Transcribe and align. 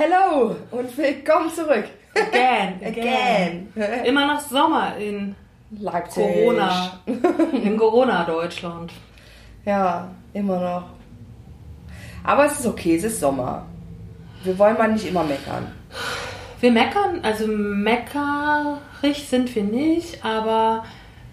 Hello 0.00 0.54
und 0.70 0.96
willkommen 0.96 1.50
zurück. 1.50 1.86
Again, 2.14 2.78
again. 2.84 3.72
Immer 4.04 4.28
noch 4.28 4.40
Sommer 4.40 4.96
in 4.96 5.34
Leipzig. 5.72 6.22
Corona. 6.22 7.00
In 7.04 7.76
Corona-Deutschland. 7.76 8.92
Ja, 9.64 10.06
immer 10.34 10.60
noch. 10.60 10.84
Aber 12.22 12.46
es 12.46 12.60
ist 12.60 12.66
okay, 12.66 12.94
es 12.94 13.02
ist 13.02 13.18
Sommer. 13.18 13.66
Wir 14.44 14.56
wollen 14.56 14.78
mal 14.78 14.92
nicht 14.92 15.08
immer 15.08 15.24
meckern. 15.24 15.66
Wir 16.60 16.70
meckern, 16.70 17.18
also 17.24 17.48
meckerig 17.48 19.28
sind 19.28 19.52
wir 19.52 19.64
nicht, 19.64 20.24
aber 20.24 20.84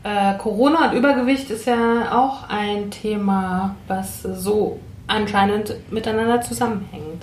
äh, 0.04 0.40
Corona 0.40 0.90
und 0.90 0.98
Übergewicht 0.98 1.52
ist 1.52 1.68
ja 1.68 2.12
auch 2.12 2.50
ein 2.50 2.90
Thema, 2.90 3.76
was 3.88 4.24
so 4.24 4.80
anscheinend 5.06 5.76
miteinander 5.92 6.42
zusammenhängt. 6.42 7.22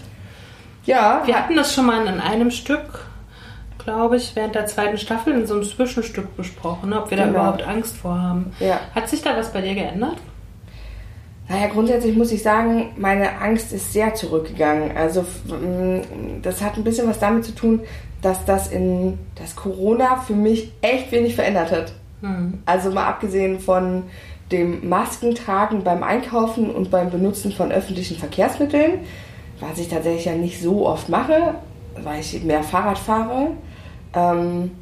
Ja, 0.84 1.22
Wir 1.26 1.36
hatten 1.36 1.54
das 1.56 1.74
schon 1.74 1.86
mal 1.86 2.06
in 2.06 2.20
einem 2.20 2.50
Stück, 2.50 3.06
glaube 3.78 4.16
ich, 4.16 4.34
während 4.34 4.54
der 4.54 4.66
zweiten 4.66 4.98
Staffel 4.98 5.32
in 5.34 5.46
so 5.46 5.54
einem 5.54 5.62
Zwischenstück 5.64 6.36
besprochen, 6.36 6.90
ne, 6.90 7.00
ob 7.02 7.10
wir 7.10 7.16
da 7.16 7.24
Genau. 7.26 7.38
überhaupt 7.38 7.62
Angst 7.62 7.96
vor 7.96 8.20
haben. 8.20 8.52
Ja. 8.60 8.80
Hat 8.94 9.08
sich 9.08 9.22
da 9.22 9.36
was 9.36 9.52
bei 9.52 9.60
dir 9.60 9.74
geändert? 9.74 10.16
Naja, 11.48 11.66
grundsätzlich 11.68 12.16
muss 12.16 12.32
ich 12.32 12.42
sagen, 12.42 12.92
meine 12.96 13.38
Angst 13.40 13.72
ist 13.72 13.92
sehr 13.92 14.14
zurückgegangen. 14.14 14.96
Also 14.96 15.24
das 16.40 16.62
hat 16.62 16.76
ein 16.76 16.84
bisschen 16.84 17.08
was 17.08 17.18
damit 17.18 17.44
zu 17.44 17.52
tun, 17.54 17.80
dass 18.22 18.44
das 18.44 18.68
in 18.68 19.18
das 19.34 19.54
Corona 19.56 20.16
für 20.16 20.34
mich 20.34 20.72
echt 20.80 21.10
wenig 21.12 21.34
verändert 21.34 21.70
hat. 21.72 21.92
Also 22.66 22.92
mal 22.92 23.06
abgesehen 23.06 23.58
von 23.58 24.04
dem 24.52 24.88
Maskentragen 24.88 25.82
beim 25.82 26.04
Einkaufen 26.04 26.70
und 26.70 26.90
beim 26.90 27.10
Benutzen 27.10 27.50
von 27.52 27.72
öffentlichen 27.72 28.16
Verkehrsmitteln, 28.16 29.00
was 29.62 29.78
ich 29.78 29.88
tatsächlich 29.88 30.26
ja 30.26 30.34
nicht 30.34 30.60
so 30.60 30.86
oft 30.86 31.08
mache, 31.08 31.54
weil 32.02 32.20
ich 32.20 32.42
mehr 32.42 32.62
Fahrrad 32.62 32.98
fahre. 32.98 33.48
Ähm, 34.14 34.72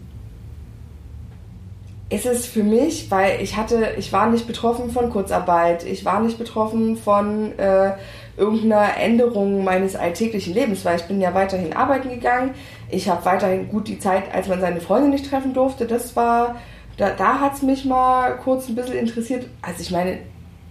ist 2.08 2.26
es 2.26 2.46
für 2.46 2.64
mich, 2.64 3.08
weil 3.10 3.40
ich 3.40 3.56
hatte, 3.56 3.90
ich 3.96 4.12
war 4.12 4.28
nicht 4.28 4.46
betroffen 4.48 4.90
von 4.90 5.10
Kurzarbeit, 5.10 5.84
ich 5.84 6.04
war 6.04 6.20
nicht 6.20 6.38
betroffen 6.38 6.96
von 6.96 7.56
äh, 7.56 7.92
irgendeiner 8.36 8.96
Änderung 8.96 9.62
meines 9.62 9.94
alltäglichen 9.94 10.54
Lebens, 10.54 10.84
weil 10.84 10.96
ich 10.96 11.04
bin 11.04 11.20
ja 11.20 11.34
weiterhin 11.34 11.72
arbeiten 11.72 12.10
gegangen. 12.10 12.54
Ich 12.88 13.08
habe 13.08 13.24
weiterhin 13.24 13.68
gut 13.68 13.86
die 13.86 14.00
Zeit, 14.00 14.34
als 14.34 14.48
man 14.48 14.60
seine 14.60 14.80
Freunde 14.80 15.08
nicht 15.08 15.30
treffen 15.30 15.54
durfte. 15.54 15.86
Das 15.86 16.16
war, 16.16 16.56
da, 16.96 17.10
da 17.10 17.38
hat 17.38 17.54
es 17.54 17.62
mich 17.62 17.84
mal 17.84 18.36
kurz 18.38 18.68
ein 18.68 18.74
bisschen 18.74 18.96
interessiert. 18.96 19.46
Also 19.62 19.80
ich 19.80 19.92
meine, 19.92 20.18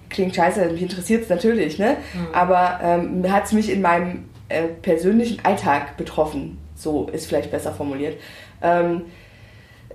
klingt 0.09 0.35
scheiße, 0.35 0.65
mich 0.71 0.81
interessiert 0.81 1.23
es 1.23 1.29
natürlich, 1.29 1.77
ne? 1.79 1.97
Aber 2.33 2.79
ähm, 2.83 3.31
hat 3.31 3.45
es 3.45 3.51
mich 3.53 3.71
in 3.71 3.81
meinem 3.81 4.25
äh, 4.49 4.63
persönlichen 4.63 5.43
Alltag 5.45 5.95
betroffen. 5.97 6.57
So 6.75 7.07
ist 7.11 7.27
vielleicht 7.27 7.51
besser 7.51 7.71
formuliert. 7.73 8.17
Ähm, 8.61 9.03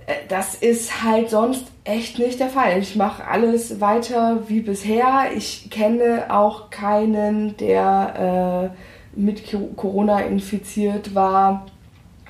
äh, 0.05 0.13
das 0.29 0.55
ist 0.55 1.03
halt 1.03 1.29
sonst 1.29 1.65
echt 1.83 2.19
nicht 2.19 2.39
der 2.39 2.47
Fall. 2.49 2.79
Ich 2.79 2.95
mache 2.95 3.27
alles 3.27 3.81
weiter 3.81 4.43
wie 4.47 4.61
bisher. 4.61 5.31
Ich 5.35 5.69
kenne 5.69 6.25
auch 6.29 6.69
keinen, 6.69 7.57
der 7.57 8.71
äh, 8.73 9.19
mit 9.19 9.49
Co- 9.49 9.69
Corona 9.75 10.19
infiziert 10.21 11.15
war 11.15 11.65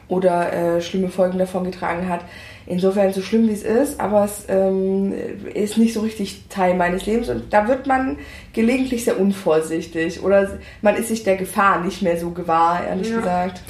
oder 0.07 0.53
äh, 0.53 0.81
schlimme 0.81 1.09
Folgen 1.09 1.37
davon 1.39 1.63
getragen 1.63 2.07
hat. 2.09 2.21
Insofern 2.67 3.13
so 3.13 3.21
schlimm 3.21 3.47
wie 3.47 3.53
es 3.53 3.61
ist, 3.63 3.99
aber 3.99 4.25
es 4.25 4.45
ähm, 4.49 5.13
ist 5.53 5.77
nicht 5.77 5.93
so 5.93 6.01
richtig 6.01 6.45
Teil 6.49 6.73
meines 6.75 7.05
Lebens 7.05 7.29
und 7.29 7.53
da 7.53 7.67
wird 7.67 7.85
man 7.85 8.17
gelegentlich 8.53 9.03
sehr 9.05 9.19
unvorsichtig 9.19 10.23
oder 10.23 10.57
man 10.81 10.95
ist 10.95 11.09
sich 11.09 11.23
der 11.23 11.35
Gefahr 11.35 11.81
nicht 11.81 12.01
mehr 12.01 12.17
so 12.17 12.31
gewahr, 12.31 12.83
ehrlich 12.87 13.09
Ja. 13.11 13.17
gesagt. 13.17 13.61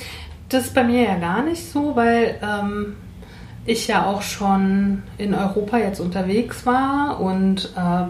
Das 0.47 0.65
ist 0.67 0.73
bei 0.73 0.83
mir 0.83 1.03
ja 1.03 1.15
gar 1.17 1.43
nicht 1.43 1.69
so, 1.69 1.95
weil 1.95 2.35
ähm, 2.41 2.95
ich 3.65 3.87
ja 3.87 4.05
auch 4.05 4.21
schon 4.21 5.03
in 5.17 5.33
Europa 5.33 5.77
jetzt 5.77 5.99
unterwegs 5.99 6.65
war 6.65 7.19
und 7.19 7.73
äh, 7.75 8.05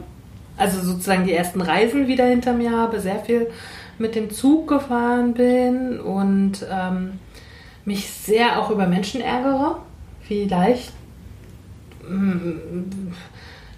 also 0.58 0.82
sozusagen 0.82 1.26
die 1.26 1.34
ersten 1.34 1.62
Reisen 1.62 2.08
wieder 2.08 2.26
hinter 2.26 2.54
mir 2.54 2.72
habe, 2.72 3.00
sehr 3.00 3.20
viel 3.20 3.48
mit 3.98 4.14
dem 4.16 4.30
Zug 4.30 4.68
gefahren 4.68 5.34
bin 5.34 6.00
und 6.00 6.66
ähm, 6.72 7.14
mich 7.86 8.10
sehr 8.10 8.60
auch 8.60 8.70
über 8.70 8.86
Menschen 8.86 9.22
ärgere, 9.22 9.80
wie 10.28 10.46
leicht, 10.46 10.94
mm, 12.08 13.12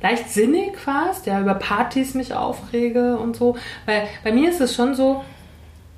leichtsinnig 0.01 0.77
fast, 0.77 1.25
ja, 1.25 1.39
über 1.41 1.55
Partys 1.55 2.13
mich 2.13 2.33
aufrege 2.33 3.17
und 3.17 3.35
so. 3.35 3.57
Weil 3.85 4.07
bei 4.23 4.31
mir 4.31 4.49
ist 4.49 4.61
es 4.61 4.75
schon 4.75 4.95
so, 4.95 5.23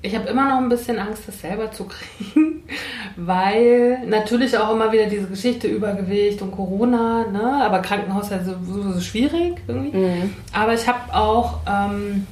ich 0.02 0.14
habe 0.14 0.28
immer 0.28 0.48
noch 0.48 0.58
ein 0.58 0.68
bisschen 0.68 0.98
Angst, 0.98 1.24
das 1.26 1.40
selber 1.40 1.70
zu 1.72 1.84
kriegen, 1.88 2.62
weil 3.16 4.06
natürlich 4.06 4.56
auch 4.56 4.74
immer 4.74 4.92
wieder 4.92 5.06
diese 5.06 5.26
Geschichte 5.26 5.68
Übergewicht 5.68 6.40
und 6.42 6.52
Corona, 6.52 7.26
ne? 7.26 7.62
aber 7.64 7.80
Krankenhaus 7.80 8.30
ist 8.30 8.46
sowieso 8.46 9.00
schwierig 9.00 9.56
irgendwie. 9.68 10.30
Aber 10.52 10.74
ich 10.74 10.86
habe 10.88 11.14
auch 11.14 11.58
ähm, 11.68 12.26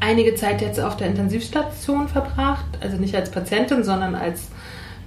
einige 0.00 0.34
Zeit 0.34 0.60
jetzt 0.60 0.78
auf 0.78 0.96
der 0.96 1.08
Intensivstation 1.08 2.08
verbracht, 2.08 2.66
also 2.80 2.96
nicht 2.96 3.16
als 3.16 3.30
Patientin, 3.30 3.82
sondern 3.82 4.14
als 4.14 4.48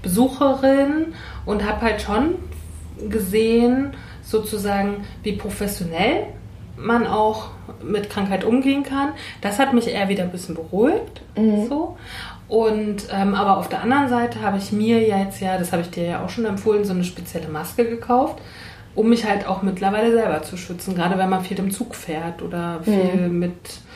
Besucherin 0.08 1.14
und 1.46 1.66
habe 1.68 1.82
halt 1.82 2.02
schon 2.02 2.36
gesehen, 3.10 3.94
sozusagen, 4.24 5.06
wie 5.24 5.34
professionell 5.34 6.28
man 6.78 7.06
auch 7.06 7.50
mit 7.84 8.10
Krankheit 8.10 8.46
umgehen 8.46 8.84
kann. 8.84 9.10
Das 9.42 9.60
hat 9.60 9.74
mich 9.74 9.88
eher 9.88 10.08
wieder 10.08 10.24
ein 10.24 10.32
bisschen 10.32 10.56
beruhigt. 10.56 11.22
So. 11.68 11.98
Und 12.48 13.08
ähm, 13.12 13.36
aber 13.36 13.58
auf 13.58 13.68
der 13.68 13.82
anderen 13.82 14.08
Seite 14.08 14.42
habe 14.42 14.58
ich 14.58 14.72
mir 14.72 15.06
jetzt 15.06 15.42
ja, 15.42 15.58
das 15.58 15.74
habe 15.74 15.82
ich 15.82 15.90
dir 15.90 16.06
ja 16.06 16.24
auch 16.24 16.30
schon 16.30 16.46
empfohlen, 16.46 16.86
so 16.86 16.94
eine 16.94 17.04
spezielle 17.04 17.50
Maske 17.50 17.84
gekauft, 17.84 18.38
um 18.96 19.10
mich 19.10 19.26
halt 19.26 19.46
auch 19.48 19.62
mittlerweile 19.64 20.14
selber 20.14 20.42
zu 20.44 20.56
schützen, 20.56 20.96
gerade 20.96 21.18
wenn 21.18 21.30
man 21.30 21.44
viel 21.44 21.60
im 21.60 21.72
Zug 21.72 21.94
fährt 21.94 22.42
oder 22.42 22.80
viel 22.84 23.28
mit 23.28 23.52
äh, 23.52 23.87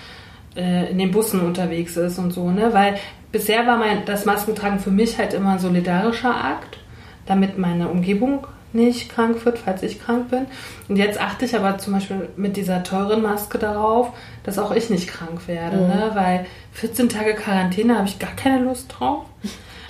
in 0.55 0.97
den 0.97 1.11
Bussen 1.11 1.41
unterwegs 1.41 1.95
ist 1.97 2.19
und 2.19 2.31
so, 2.31 2.51
ne? 2.51 2.73
Weil 2.73 2.97
bisher 3.31 3.65
war 3.67 3.77
mein 3.77 4.05
das 4.05 4.25
Maskentragen 4.25 4.79
für 4.79 4.91
mich 4.91 5.17
halt 5.17 5.33
immer 5.33 5.53
ein 5.53 5.59
solidarischer 5.59 6.35
Akt, 6.35 6.79
damit 7.25 7.57
meine 7.57 7.87
Umgebung 7.87 8.45
nicht 8.73 9.09
krank 9.09 9.43
wird, 9.45 9.59
falls 9.59 9.83
ich 9.83 10.01
krank 10.01 10.29
bin. 10.29 10.45
Und 10.87 10.95
jetzt 10.95 11.19
achte 11.19 11.45
ich 11.45 11.55
aber 11.55 11.77
zum 11.77 11.93
Beispiel 11.93 12.29
mit 12.37 12.55
dieser 12.57 12.83
teuren 12.83 13.21
Maske 13.21 13.57
darauf, 13.57 14.11
dass 14.43 14.59
auch 14.59 14.71
ich 14.71 14.89
nicht 14.89 15.07
krank 15.07 15.47
werde, 15.47 15.77
ne? 15.77 16.11
Weil 16.13 16.45
14 16.73 17.09
Tage 17.09 17.33
Quarantäne 17.33 17.97
habe 17.97 18.07
ich 18.07 18.19
gar 18.19 18.35
keine 18.35 18.63
Lust 18.63 18.93
drauf. 18.97 19.25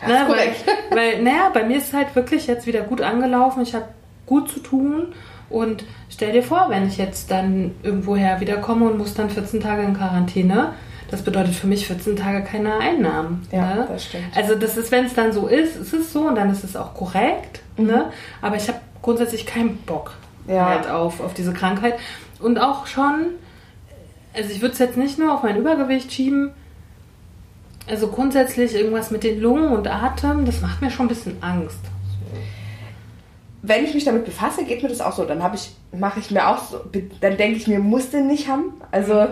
Ne. 0.07 0.25
Weil, 0.27 0.55
weil, 0.97 1.23
naja, 1.23 1.49
bei 1.53 1.63
mir 1.63 1.77
ist 1.77 1.89
es 1.89 1.93
halt 1.93 2.15
wirklich 2.15 2.47
jetzt 2.47 2.65
wieder 2.65 2.81
gut 2.81 3.01
angelaufen. 3.01 3.61
Ich 3.61 3.75
habe 3.75 3.85
gut 4.25 4.49
zu 4.49 4.59
tun. 4.59 5.13
Und 5.49 5.83
stell 6.21 6.33
dir 6.33 6.43
vor, 6.43 6.67
wenn 6.69 6.87
ich 6.87 6.97
jetzt 6.97 7.31
dann 7.31 7.71
irgendwoher 7.81 8.39
wiederkomme 8.39 8.85
und 8.85 8.99
muss 8.99 9.15
dann 9.15 9.31
14 9.31 9.59
Tage 9.59 9.81
in 9.81 9.95
Quarantäne, 9.95 10.73
das 11.09 11.23
bedeutet 11.23 11.55
für 11.55 11.65
mich 11.65 11.87
14 11.87 12.15
Tage 12.15 12.43
keine 12.43 12.77
Einnahmen. 12.77 13.47
Ja, 13.51 13.73
ne? 13.73 13.87
das 13.89 14.05
stimmt. 14.05 14.25
Also 14.35 14.53
das 14.53 14.77
ist, 14.77 14.91
wenn 14.91 15.05
es 15.05 15.15
dann 15.15 15.33
so 15.33 15.47
ist, 15.47 15.75
ist 15.75 15.93
es 15.93 16.13
so 16.13 16.27
und 16.27 16.35
dann 16.35 16.51
ist 16.51 16.63
es 16.63 16.75
auch 16.75 16.93
korrekt. 16.93 17.61
Ne? 17.75 18.11
Aber 18.39 18.55
ich 18.55 18.67
habe 18.67 18.77
grundsätzlich 19.01 19.47
keinen 19.47 19.77
Bock 19.77 20.13
Mhm. 20.45 20.53
Ja. 20.53 20.69
halt 20.69 20.87
auf, 20.87 21.21
auf 21.21 21.33
diese 21.33 21.53
Krankheit. 21.53 21.95
Und 22.39 22.59
auch 22.59 22.85
schon, 22.85 23.31
also 24.35 24.51
ich 24.51 24.61
würde 24.61 24.73
es 24.73 24.79
jetzt 24.79 24.97
nicht 24.97 25.17
nur 25.17 25.33
auf 25.33 25.41
mein 25.41 25.57
Übergewicht 25.57 26.13
schieben, 26.13 26.51
also 27.89 28.09
grundsätzlich 28.09 28.75
irgendwas 28.75 29.09
mit 29.09 29.23
den 29.23 29.41
Lungen 29.41 29.69
und 29.69 29.87
Atem, 29.87 30.45
das 30.45 30.61
macht 30.61 30.81
mir 30.81 30.91
schon 30.91 31.07
ein 31.07 31.09
bisschen 31.09 31.41
Angst. 31.41 31.79
Wenn 33.63 33.85
ich 33.85 33.93
mich 33.93 34.05
damit 34.05 34.25
befasse, 34.25 34.63
geht 34.63 34.81
mir 34.81 34.89
das 34.89 35.01
auch 35.01 35.13
so. 35.13 35.25
Dann 35.25 35.43
habe 35.43 35.55
ich, 35.55 35.71
mache 35.97 36.19
ich 36.19 36.31
mir 36.31 36.47
auch 36.47 36.63
so, 36.63 36.79
dann 37.21 37.37
denke 37.37 37.57
ich 37.57 37.67
mir, 37.67 37.79
musste 37.79 38.21
nicht 38.21 38.47
haben. 38.47 38.73
Also 38.91 39.27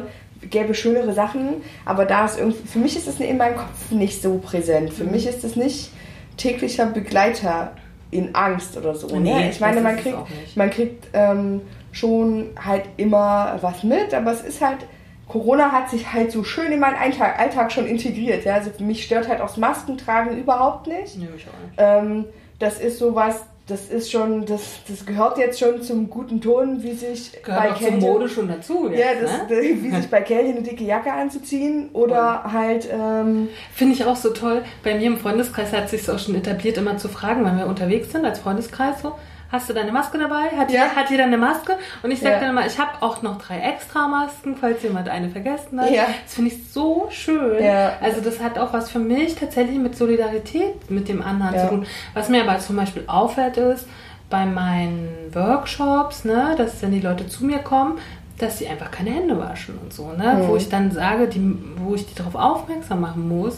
gäbe 0.49 0.73
schönere 0.73 1.13
Sachen, 1.13 1.55
aber 1.85 2.05
da 2.05 2.25
ist 2.25 2.39
irgendwie, 2.39 2.65
für 2.65 2.79
mich 2.79 2.95
ist 2.95 3.07
das 3.07 3.19
in 3.19 3.37
meinem 3.37 3.57
Kopf 3.57 3.91
nicht 3.91 4.21
so 4.21 4.37
präsent. 4.37 4.93
Für 4.93 5.03
mich 5.03 5.27
ist 5.27 5.43
das 5.43 5.55
nicht 5.55 5.91
täglicher 6.37 6.85
Begleiter 6.85 7.73
in 8.11 8.33
Angst 8.35 8.77
oder 8.77 8.95
so. 8.95 9.07
Nee, 9.19 9.33
ne? 9.33 9.49
Ich 9.49 9.59
meine, 9.59 9.81
man 9.81 9.97
es 9.97 10.03
kriegt, 10.03 10.17
man 10.55 10.69
kriegt 10.69 11.07
ähm, 11.13 11.61
schon 11.91 12.51
halt 12.63 12.83
immer 12.97 13.57
was 13.61 13.83
mit, 13.83 14.13
aber 14.13 14.31
es 14.31 14.41
ist 14.41 14.61
halt 14.61 14.79
Corona 15.27 15.71
hat 15.71 15.91
sich 15.91 16.11
halt 16.11 16.31
so 16.31 16.43
schön 16.43 16.71
in 16.71 16.79
meinen 16.79 16.95
Alltag, 16.95 17.39
Alltag 17.39 17.71
schon 17.71 17.85
integriert. 17.85 18.45
Ja? 18.45 18.55
Also 18.55 18.71
mich 18.79 19.03
stört 19.03 19.27
halt 19.27 19.41
auch 19.41 19.47
das 19.47 19.57
Maskentragen 19.57 20.35
überhaupt 20.35 20.87
nicht. 20.87 21.17
Nee, 21.17 21.27
mich 21.31 21.45
auch 21.47 21.63
nicht. 21.63 21.75
Ähm, 21.77 22.25
das 22.57 22.79
ist 22.79 22.97
sowas, 22.97 23.45
das 23.69 23.89
ist 23.89 24.11
schon, 24.11 24.45
das, 24.45 24.61
das 24.87 25.05
gehört 25.05 25.37
jetzt 25.37 25.59
schon 25.59 25.81
zum 25.81 26.09
guten 26.09 26.41
Ton, 26.41 26.81
wie 26.83 26.93
sich 26.93 27.31
Gehört 27.43 27.61
bei 27.61 27.71
auch 27.71 27.77
zur 27.77 27.87
Kälte, 27.89 28.05
Mode 28.05 28.29
schon 28.29 28.47
dazu. 28.47 28.89
ja, 28.91 29.11
Jetzt, 29.11 29.23
das, 29.23 29.49
ne? 29.49 29.61
wie 29.81 29.91
sich 29.91 30.09
bei 30.09 30.21
Kälte 30.21 30.49
eine 30.49 30.61
dicke 30.61 30.83
Jacke 30.83 31.11
anzuziehen 31.11 31.89
oder 31.93 32.43
halt, 32.51 32.89
ähm, 32.91 33.49
Finde 33.73 33.93
ich 33.95 34.05
auch 34.05 34.15
so 34.15 34.31
toll. 34.31 34.63
Bei 34.83 34.95
mir 34.95 35.07
im 35.07 35.17
Freundeskreis 35.17 35.71
hat 35.73 35.89
sich 35.89 36.09
auch 36.09 36.19
schon 36.19 36.35
etabliert, 36.35 36.77
immer 36.77 36.97
zu 36.97 37.07
fragen, 37.09 37.45
wenn 37.45 37.57
wir 37.57 37.67
unterwegs 37.67 38.11
sind 38.11 38.25
als 38.25 38.39
Freundeskreis 38.39 39.01
so. 39.01 39.13
Hast 39.51 39.67
du 39.67 39.73
deine 39.73 39.91
Maske 39.91 40.17
dabei? 40.19 40.43
Hat, 40.55 40.69
Ja. 40.71 40.83
jeder, 40.83 40.95
hat 40.95 41.09
jeder 41.09 41.23
eine 41.23 41.37
Maske? 41.37 41.73
Und 42.03 42.11
ich 42.11 42.19
sage 42.19 42.35
Ja. 42.35 42.39
dann 42.41 42.49
immer, 42.51 42.65
ich 42.67 42.77
habe 42.77 42.91
auch 43.01 43.21
noch 43.23 43.39
drei 43.41 43.59
extra 43.59 44.07
Masken, 44.07 44.55
falls 44.55 44.83
jemand 44.83 45.09
eine 45.09 45.29
vergessen 45.29 45.81
hat. 45.81 45.89
Ja. 45.91 46.03
Das 46.23 46.35
finde 46.35 46.51
ich 46.51 46.71
so 46.71 47.07
schön. 47.09 47.63
Ja. 47.63 47.93
Also 48.01 48.21
das 48.21 48.39
hat 48.41 48.59
auch 48.59 48.73
was 48.73 48.91
für 48.91 48.99
mich 48.99 49.35
tatsächlich 49.35 49.77
mit 49.79 49.97
Solidarität 49.97 50.91
mit 50.91 51.07
dem 51.09 51.21
anderen 51.23 51.57
zu 51.59 51.67
tun. 51.67 51.85
Was 52.13 52.29
mir 52.29 52.43
aber 52.43 52.59
zum 52.59 52.75
Beispiel 52.75 53.03
auffällt 53.07 53.57
ist, 53.57 53.87
bei 54.29 54.45
meinen 54.45 55.09
Workshops, 55.33 56.23
ne, 56.25 56.53
dass 56.55 56.81
wenn 56.83 56.91
die 56.91 56.99
Leute 57.01 57.25
zu 57.27 57.43
mir 57.45 57.57
kommen, 57.59 57.97
dass 58.37 58.59
sie 58.59 58.67
einfach 58.67 58.91
keine 58.91 59.09
Hände 59.09 59.37
waschen 59.39 59.77
und 59.81 59.91
so, 59.91 60.11
ne? 60.13 60.35
Mhm. 60.43 60.47
Wo 60.47 60.55
ich 60.55 60.69
dann 60.69 60.91
sage, 60.91 61.27
die, 61.27 61.57
wo 61.77 61.95
ich 61.95 62.05
die 62.05 62.15
darauf 62.15 62.35
aufmerksam 62.35 63.01
machen 63.01 63.27
muss, 63.27 63.57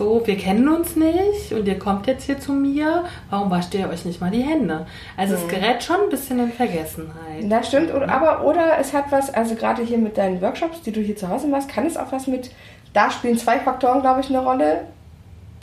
so, 0.00 0.26
wir 0.26 0.38
kennen 0.38 0.66
uns 0.66 0.96
nicht 0.96 1.52
und 1.52 1.68
ihr 1.68 1.78
kommt 1.78 2.06
jetzt 2.06 2.24
hier 2.24 2.40
zu 2.40 2.52
mir, 2.52 3.04
warum 3.28 3.50
wascht 3.50 3.74
ihr 3.74 3.86
euch 3.90 4.06
nicht 4.06 4.18
mal 4.18 4.30
die 4.30 4.40
Hände? 4.40 4.86
Also 5.14 5.34
es 5.34 5.46
gerät 5.46 5.82
schon 5.82 5.96
ein 6.04 6.08
bisschen 6.08 6.38
in 6.38 6.52
Vergessenheit. 6.52 7.44
das 7.50 7.68
stimmt, 7.68 7.92
oder, 7.92 8.08
aber, 8.08 8.46
oder 8.46 8.78
es 8.80 8.94
hat 8.94 9.12
was, 9.12 9.32
also 9.32 9.54
gerade 9.56 9.82
hier 9.82 9.98
mit 9.98 10.16
deinen 10.16 10.40
Workshops, 10.40 10.80
die 10.80 10.92
du 10.92 11.02
hier 11.02 11.16
zu 11.16 11.28
Hause 11.28 11.48
machst, 11.48 11.68
kann 11.68 11.84
es 11.84 11.98
auch 11.98 12.12
was 12.12 12.26
mit, 12.26 12.50
da 12.94 13.10
spielen 13.10 13.36
zwei 13.36 13.58
Faktoren, 13.58 14.00
glaube 14.00 14.22
ich, 14.22 14.30
eine 14.30 14.42
Rolle. 14.42 14.86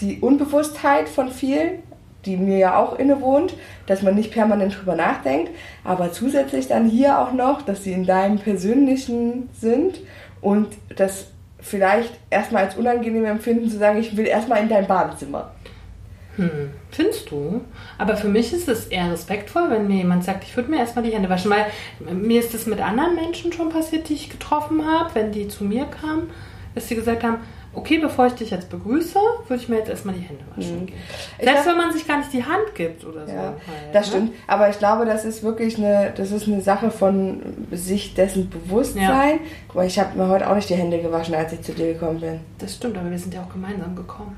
Die 0.02 0.20
Unbewusstheit 0.20 1.10
von 1.10 1.32
vielen, 1.32 1.82
die 2.26 2.38
mir 2.38 2.60
ja 2.60 2.78
auch 2.78 3.00
innewohnt, 3.00 3.56
dass 3.88 4.04
man 4.04 4.14
nicht 4.14 4.32
permanent 4.32 4.78
drüber 4.78 4.96
nachdenkt, 4.96 5.50
aber 5.84 6.12
zusätzlich 6.12 6.68
dann 6.68 6.88
hier 6.88 7.20
auch 7.20 7.34
noch, 7.34 7.64
dass 7.64 7.84
sie 7.84 7.94
in 7.94 8.06
deinem 8.06 8.38
persönlichen 8.38 9.50
sind 9.60 9.96
und 10.42 10.68
das 10.96 11.32
vielleicht 11.68 12.14
erstmal 12.30 12.66
als 12.66 12.76
unangenehm 12.76 13.26
empfinden, 13.26 13.70
zu 13.70 13.78
sagen, 13.78 14.00
ich 14.00 14.16
will 14.16 14.26
erstmal 14.26 14.62
in 14.62 14.70
dein 14.70 14.88
Badezimmer. 14.88 15.52
Hm, 16.38 16.70
findest 16.92 17.32
du? 17.32 17.62
Aber 17.98 18.16
für 18.16 18.28
mich 18.28 18.54
ist 18.54 18.68
es 18.68 18.88
eher 18.88 19.12
respektvoll, 19.12 19.70
wenn 19.70 19.88
mir 19.88 19.98
jemand 19.98 20.24
sagt, 20.24 20.44
ich 20.44 20.56
würde 20.56 20.70
mir 20.70 20.80
erstmal 20.80 21.04
die 21.04 21.12
Hände 21.12 21.30
waschen, 21.30 21.52
weil 21.52 21.66
mir 22.14 22.40
ist 22.40 22.54
das 22.54 22.68
mit 22.68 22.80
anderen 22.80 23.16
Menschen 23.16 23.52
schon 23.52 23.70
passiert, 23.70 24.08
die 24.08 24.14
ich 24.14 24.30
getroffen 24.30 24.86
habe, 24.86 25.10
wenn 25.16 25.32
die 25.32 25.48
zu 25.48 25.64
mir 25.64 25.86
kamen, 25.86 26.30
dass 26.76 26.88
sie 26.88 26.96
gesagt 26.96 27.24
haben, 27.24 27.38
okay, 27.74 27.98
bevor 28.00 28.28
ich 28.28 28.34
dich 28.34 28.50
jetzt 28.52 28.70
begrüße, 28.70 29.20
würde 29.48 29.62
ich 29.62 29.70
mir 29.70 29.78
jetzt 29.78 29.90
erstmal 29.90 30.16
die 30.16 30.22
Hände 30.22 30.44
waschen. 30.56 30.88
Ich 31.38 31.46
Selbst 31.46 31.60
hab- 31.60 31.68
wenn 31.68 31.78
man 31.78 31.94
sich 31.94 32.08
gar 32.08 32.18
nicht 32.20 32.34
die 32.34 32.44
Hand 32.44 32.74
gibt 32.76 33.06
oder 33.06 33.26
so. 33.28 33.34
Ja, 33.34 33.42
halt, 33.44 33.58
das 33.94 34.08
ne? 34.08 34.12
stimmt. 34.12 34.32
Aber 34.48 34.70
ich 34.70 34.80
glaube, 34.80 35.06
das 35.06 35.26
ist 35.26 35.44
wirklich 35.44 35.78
eine, 35.78 36.12
das 36.16 36.32
ist 36.32 36.48
eine 36.48 36.62
Sache 36.62 36.92
von 36.92 37.68
sich 37.72 38.14
dessen 38.14 38.50
Bewusstsein. 38.50 39.40
Guck 39.68 39.76
mal, 39.76 39.88
ich 39.88 40.00
habe 40.00 40.18
mir 40.18 40.28
heute 40.28 40.50
auch 40.50 40.56
nicht 40.56 40.70
die 40.70 40.76
Hände 40.76 41.00
gewaschen, 41.00 41.36
als 41.36 41.54
ich 41.54 41.62
zu 41.62 41.74
dir 41.74 41.94
gekommen 41.94 42.20
bin. 42.20 42.40
Das 42.58 42.76
stimmt, 42.76 42.98
aber 42.98 43.10
wir 43.12 43.20
sind 43.20 43.34
ja 43.34 43.42
auch 43.42 43.52
gemeinsam 43.52 43.96
gekommen. 43.96 44.36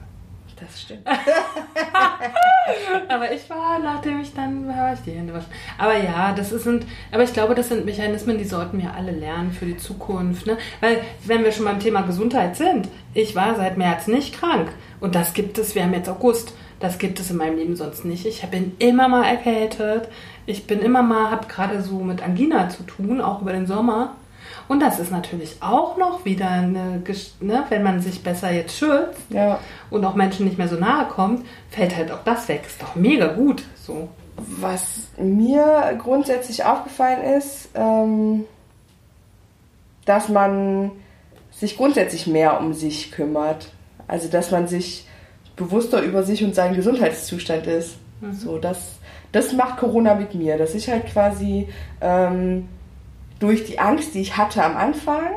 Das 0.59 0.81
stimmt. 0.81 1.05
Aber 3.07 3.31
ich 3.31 3.49
war, 3.49 3.79
nachdem 3.79 4.19
ich 4.19 4.33
dann 4.33 4.67
war 4.67 4.93
ich 4.93 4.99
die 5.01 5.11
Hände 5.11 5.33
waschen. 5.33 5.51
Aber 5.77 5.95
ja, 5.95 6.33
das 6.33 6.49
sind, 6.49 6.85
aber 7.11 7.23
ich 7.23 7.33
glaube, 7.33 7.55
das 7.55 7.69
sind 7.69 7.85
Mechanismen, 7.85 8.37
die 8.37 8.43
sollten 8.43 8.81
wir 8.81 8.93
alle 8.93 9.11
lernen 9.11 9.51
für 9.51 9.65
die 9.65 9.77
Zukunft. 9.77 10.45
Ne? 10.45 10.57
Weil, 10.81 11.01
wenn 11.25 11.43
wir 11.43 11.51
schon 11.51 11.65
beim 11.65 11.79
Thema 11.79 12.01
Gesundheit 12.01 12.55
sind, 12.55 12.87
ich 13.13 13.35
war 13.35 13.55
seit 13.55 13.77
März 13.77 14.07
nicht 14.07 14.39
krank. 14.39 14.69
Und 14.99 15.15
das 15.15 15.33
gibt 15.33 15.57
es, 15.57 15.75
wir 15.75 15.83
haben 15.83 15.93
jetzt 15.93 16.09
August. 16.09 16.53
Das 16.79 16.97
gibt 16.97 17.19
es 17.19 17.29
in 17.29 17.37
meinem 17.37 17.57
Leben 17.57 17.75
sonst 17.75 18.05
nicht. 18.05 18.25
Ich 18.25 18.41
bin 18.47 18.73
immer 18.79 19.07
mal 19.07 19.25
erkältet. 19.25 20.07
Ich 20.45 20.67
bin 20.67 20.79
immer 20.79 21.01
mal, 21.01 21.31
habe 21.31 21.47
gerade 21.47 21.81
so 21.81 21.99
mit 21.99 22.21
Angina 22.21 22.69
zu 22.69 22.83
tun, 22.83 23.21
auch 23.21 23.41
über 23.41 23.51
den 23.51 23.67
Sommer. 23.67 24.15
Und 24.69 24.79
das 24.81 24.99
ist 24.99 25.11
natürlich 25.11 25.57
auch 25.61 25.97
noch 25.97 26.23
wieder 26.25 26.47
eine, 26.47 27.01
ne, 27.41 27.63
wenn 27.69 27.83
man 27.83 28.01
sich 28.01 28.23
besser 28.23 28.51
jetzt 28.51 28.77
schützt, 28.77 29.19
Ja. 29.31 29.59
und 29.89 30.05
auch 30.05 30.13
Menschen 30.15 30.45
nicht 30.45 30.57
mehr 30.59 30.67
so 30.67 30.75
nahe 30.77 31.07
kommt, 31.07 31.45
fällt 31.71 31.97
halt 31.97 32.11
auch 32.11 32.23
das 32.23 32.47
weg. 32.47 32.61
Ist 32.67 32.81
doch 32.81 32.95
mega 32.95 33.33
gut. 33.33 33.63
So. 33.75 34.07
Was 34.37 35.07
mir 35.17 35.97
grundsätzlich 36.01 36.63
aufgefallen 36.63 37.23
ist, 37.37 37.69
ähm, 37.73 38.45
dass 40.05 40.29
man 40.29 40.91
sich 41.51 41.75
grundsätzlich 41.75 42.27
mehr 42.27 42.59
um 42.59 42.73
sich 42.73 43.11
kümmert. 43.11 43.69
Also, 44.07 44.29
dass 44.29 44.51
man 44.51 44.67
sich 44.67 45.07
bewusster 45.55 46.01
über 46.03 46.23
sich 46.23 46.43
und 46.43 46.53
seinen 46.55 46.75
Gesundheitszustand 46.75 47.67
ist. 47.67 47.97
So, 48.33 48.59
das, 48.59 48.99
das 49.31 49.51
macht 49.53 49.77
Corona 49.77 50.13
mit 50.13 50.35
mir, 50.35 50.57
dass 50.57 50.75
ich 50.75 50.89
halt 50.89 51.07
quasi 51.07 51.67
ähm, 52.01 52.67
durch 53.39 53.65
die 53.65 53.79
Angst, 53.79 54.13
die 54.13 54.21
ich 54.21 54.37
hatte 54.37 54.63
am 54.63 54.77
Anfang, 54.77 55.31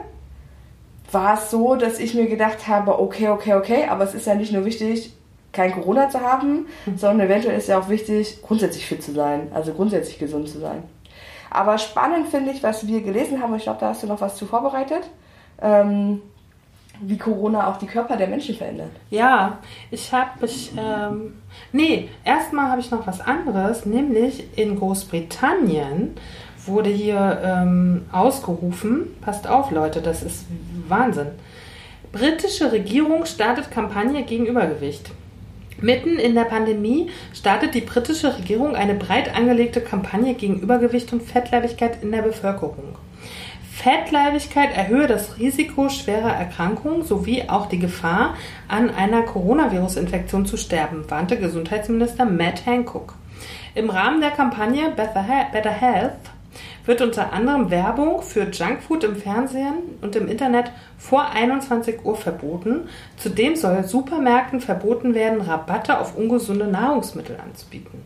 war 1.11 1.35
es 1.35 1.51
so, 1.51 1.77
dass 1.77 1.99
ich 1.99 2.15
mir 2.15 2.27
gedacht 2.27 2.69
habe, 2.69 2.99
okay, 2.99 3.29
okay, 3.29 3.55
okay, 3.55 3.87
aber 3.89 4.05
es 4.05 4.15
ist 4.15 4.27
ja 4.27 4.35
nicht 4.35 4.53
nur 4.53 4.65
wichtig, 4.65 5.15
kein 5.53 5.73
Corona 5.73 6.09
zu 6.09 6.21
haben, 6.21 6.67
sondern 6.97 7.29
eventuell 7.29 7.59
ist 7.59 7.69
ja 7.69 7.79
auch 7.79 7.89
wichtig, 7.89 8.41
grundsätzlich 8.43 8.87
fit 8.87 9.03
zu 9.03 9.13
sein, 9.13 9.49
also 9.53 9.73
grundsätzlich 9.73 10.19
gesund 10.19 10.49
zu 10.49 10.59
sein. 10.59 10.83
Aber 11.51 11.77
spannend 11.77 12.29
finde 12.29 12.51
ich, 12.51 12.63
was 12.63 12.87
wir 12.87 13.03
gelesen 13.03 13.43
haben, 13.43 13.53
und 13.53 13.59
ich 13.59 13.65
glaube, 13.65 13.81
da 13.81 13.89
hast 13.89 14.03
du 14.03 14.07
noch 14.07 14.23
was 14.23 14.37
zu 14.37 14.47
vorbereitet, 14.47 15.03
ähm, 15.61 16.23
wie 17.01 17.19
Corona 17.19 17.69
auch 17.69 17.77
die 17.77 17.87
Körper 17.87 18.17
der 18.17 18.29
Menschen 18.29 18.55
verändert. 18.55 18.91
Ja, 19.11 19.59
ich 19.91 20.13
habe, 20.13 20.47
ich, 20.47 20.73
ähm, 20.77 21.35
nee, 21.73 22.09
erstmal 22.25 22.71
habe 22.71 22.81
ich 22.81 22.91
noch 22.91 23.07
was 23.07 23.21
anderes, 23.21 23.85
nämlich 23.85 24.47
in 24.57 24.79
Großbritannien 24.79 26.15
wurde 26.67 26.91
hier 26.91 27.41
ähm, 27.45 28.03
ausgerufen, 28.13 29.07
passt 29.21 29.47
auf 29.49 29.71
Leute, 29.71 30.01
das 30.01 30.23
ist 30.23 30.47
Wahnsinn. 30.89 31.29
Britische 32.13 32.73
Regierung 32.73 33.25
startet 33.25 33.71
Kampagne 33.71 34.23
gegen 34.25 34.47
Übergewicht. 34.47 35.11
Mitten 35.81 36.19
in 36.19 36.35
der 36.35 36.45
Pandemie 36.45 37.11
startet 37.35 37.75
die 37.75 37.81
britische 37.81 38.37
Regierung 38.37 38.77
eine 38.77 38.95
breit 38.95 39.35
angelegte 39.35 39.81
Kampagne 39.81 40.35
gegen 40.35 40.61
Übergewicht 40.61 41.13
und 41.13 41.23
Fettleibigkeit 41.23 42.03
in 42.03 42.13
der 42.13 42.23
Bevölkerung. 42.23 42.97
Fettleibigkeit 43.73 44.77
erhöhe 44.77 45.09
das 45.09 45.39
Risiko 45.39 45.89
schwerer 45.89 46.33
Erkrankungen 46.37 47.03
sowie 47.03 47.45
auch 47.49 47.67
die 47.67 47.79
Gefahr, 47.81 48.37
an 48.69 48.91
einer 48.91 49.23
Coronavirus-Infektion 49.23 50.47
zu 50.47 50.57
sterben, 50.57 51.11
warnte 51.11 51.37
Gesundheitsminister 51.39 52.27
Matt 52.27 52.65
Hancock. 52.67 53.15
Im 53.75 53.91
Rahmen 53.91 54.21
der 54.21 54.31
Kampagne 54.31 54.91
Better 54.95 55.25
He- 55.25 55.51
Better 55.51 55.71
Health 55.71 56.13
wird 56.85 57.01
unter 57.01 57.33
anderem 57.33 57.71
Werbung 57.71 58.23
für 58.23 58.51
Junkfood 58.51 59.05
im 59.05 59.17
Fernsehen 59.17 59.75
und 60.01 60.17
im 60.17 60.29
Internet 60.29 60.71
vor 60.99 61.31
21 61.31 62.05
Uhr 62.05 62.17
verboten. 62.17 62.89
Zudem 63.17 63.57
soll 63.57 63.85
Supermärkten 63.85 64.61
verboten 64.61 65.15
werden, 65.15 65.41
Rabatte 65.41 65.99
auf 65.99 66.17
ungesunde 66.17 66.67
Nahrungsmittel 66.67 67.39
anzubieten. 67.39 68.03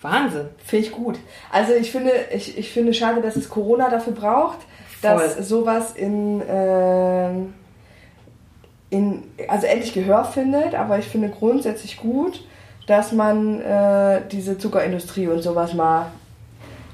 Wahnsinn. 0.00 0.48
Finde 0.64 0.86
ich 0.86 0.92
gut. 0.92 1.18
Also 1.50 1.72
ich 1.72 1.90
finde, 1.90 2.12
ich, 2.34 2.58
ich 2.58 2.70
finde 2.70 2.92
schade, 2.92 3.22
dass 3.22 3.36
es 3.36 3.48
Corona 3.48 3.88
dafür 3.88 4.12
braucht, 4.12 4.58
dass 5.00 5.34
Voll. 5.34 5.42
sowas 5.42 5.92
in, 5.92 6.42
ähm, 6.46 7.54
in 8.90 9.22
also 9.48 9.66
endlich 9.66 9.94
Gehör 9.94 10.24
findet, 10.24 10.74
aber 10.74 10.98
ich 10.98 11.06
finde 11.06 11.30
grundsätzlich 11.30 11.96
gut, 11.96 12.44
dass 12.86 13.12
man 13.12 13.60
äh, 13.62 14.20
diese 14.30 14.58
Zuckerindustrie 14.58 15.26
und 15.28 15.42
sowas 15.42 15.72
mal 15.72 16.06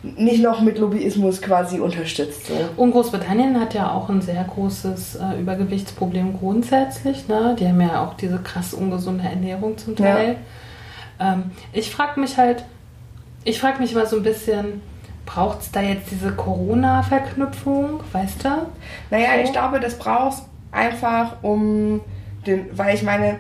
nicht 0.02 0.42
noch 0.42 0.61
mit 0.62 0.78
Lobbyismus 0.78 1.42
quasi 1.42 1.78
unterstützt. 1.78 2.47
So. 2.47 2.54
Und 2.76 2.92
Großbritannien 2.92 3.61
hat 3.61 3.75
ja 3.75 3.92
auch 3.92 4.09
ein 4.09 4.23
sehr 4.23 4.42
großes 4.45 5.16
äh, 5.16 5.40
Übergewichtsproblem 5.40 6.38
grundsätzlich. 6.38 7.28
Ne? 7.28 7.54
Die 7.59 7.69
haben 7.69 7.80
ja 7.80 8.02
auch 8.02 8.14
diese 8.14 8.38
krass 8.38 8.73
ungesunde 8.73 9.25
Ernährung 9.25 9.76
zum 9.76 9.97
Teil. 9.97 10.37
Ähm, 11.21 11.50
ich 11.73 11.90
frage 11.90 12.19
mich 12.19 12.38
halt, 12.38 12.64
ich 13.45 13.61
frage 13.61 13.78
mich 13.80 13.92
immer 13.92 14.07
so 14.07 14.16
ein 14.16 14.23
bisschen, 14.23 14.80
braucht 15.26 15.61
es 15.61 15.71
da 15.71 15.80
jetzt 15.83 16.11
diese 16.11 16.33
Corona-Verknüpfung, 16.33 18.00
weißt 18.12 18.45
du? 18.45 18.49
Naja, 19.11 19.28
So. 19.37 19.45
ich 19.45 19.52
glaube, 19.52 19.80
das 19.80 19.99
brauchst 19.99 20.45
einfach 20.73 21.37
um 21.42 22.00
den, 22.47 22.66
weil 22.73 22.95
ich 22.95 23.02
meine, 23.02 23.38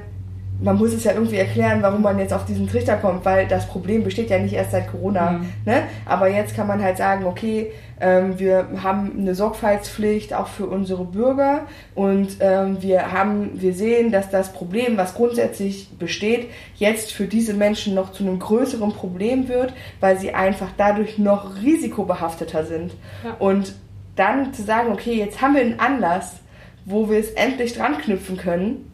man 0.62 0.76
muss 0.76 0.92
es 0.92 1.04
ja 1.04 1.12
irgendwie 1.12 1.36
erklären, 1.36 1.82
warum 1.82 2.02
man 2.02 2.18
jetzt 2.18 2.32
auf 2.32 2.44
diesen 2.44 2.68
Trichter 2.68 2.96
kommt, 2.96 3.24
weil 3.24 3.46
das 3.46 3.66
Problem 3.66 4.04
besteht 4.04 4.30
ja 4.30 4.38
nicht 4.38 4.52
erst 4.52 4.72
seit 4.72 4.90
Corona. 4.90 5.32
Mhm. 5.32 5.48
Ne? 5.64 5.82
Aber 6.06 6.28
jetzt 6.28 6.54
kann 6.54 6.66
man 6.66 6.82
halt 6.82 6.96
sagen, 6.96 7.24
okay, 7.24 7.72
ähm, 8.00 8.38
wir 8.38 8.68
haben 8.82 9.12
eine 9.18 9.34
Sorgfaltspflicht 9.34 10.34
auch 10.34 10.48
für 10.48 10.66
unsere 10.66 11.04
Bürger 11.04 11.66
und 11.94 12.36
ähm, 12.40 12.78
wir 12.80 13.12
haben, 13.12 13.60
wir 13.60 13.74
sehen, 13.74 14.10
dass 14.10 14.30
das 14.30 14.52
Problem, 14.52 14.96
was 14.96 15.14
grundsätzlich 15.14 15.90
besteht, 15.98 16.50
jetzt 16.76 17.12
für 17.12 17.26
diese 17.26 17.54
Menschen 17.54 17.94
noch 17.94 18.12
zu 18.12 18.24
einem 18.24 18.38
größeren 18.38 18.92
Problem 18.92 19.48
wird, 19.48 19.72
weil 20.00 20.18
sie 20.18 20.32
einfach 20.34 20.68
dadurch 20.76 21.18
noch 21.18 21.62
risikobehafteter 21.62 22.64
sind. 22.64 22.92
Ja. 23.24 23.36
Und 23.38 23.74
dann 24.16 24.52
zu 24.52 24.62
sagen, 24.62 24.92
okay, 24.92 25.14
jetzt 25.14 25.40
haben 25.40 25.54
wir 25.54 25.62
einen 25.62 25.80
Anlass, 25.80 26.40
wo 26.84 27.08
wir 27.08 27.18
es 27.18 27.30
endlich 27.32 27.74
dran 27.74 27.98
knüpfen 27.98 28.36
können, 28.36 28.89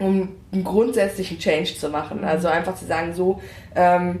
um 0.00 0.30
einen 0.52 0.64
grundsätzlichen 0.64 1.38
Change 1.38 1.76
zu 1.76 1.88
machen. 1.90 2.24
Also 2.24 2.48
einfach 2.48 2.74
zu 2.74 2.86
sagen, 2.86 3.14
so, 3.14 3.40
ähm, 3.76 4.18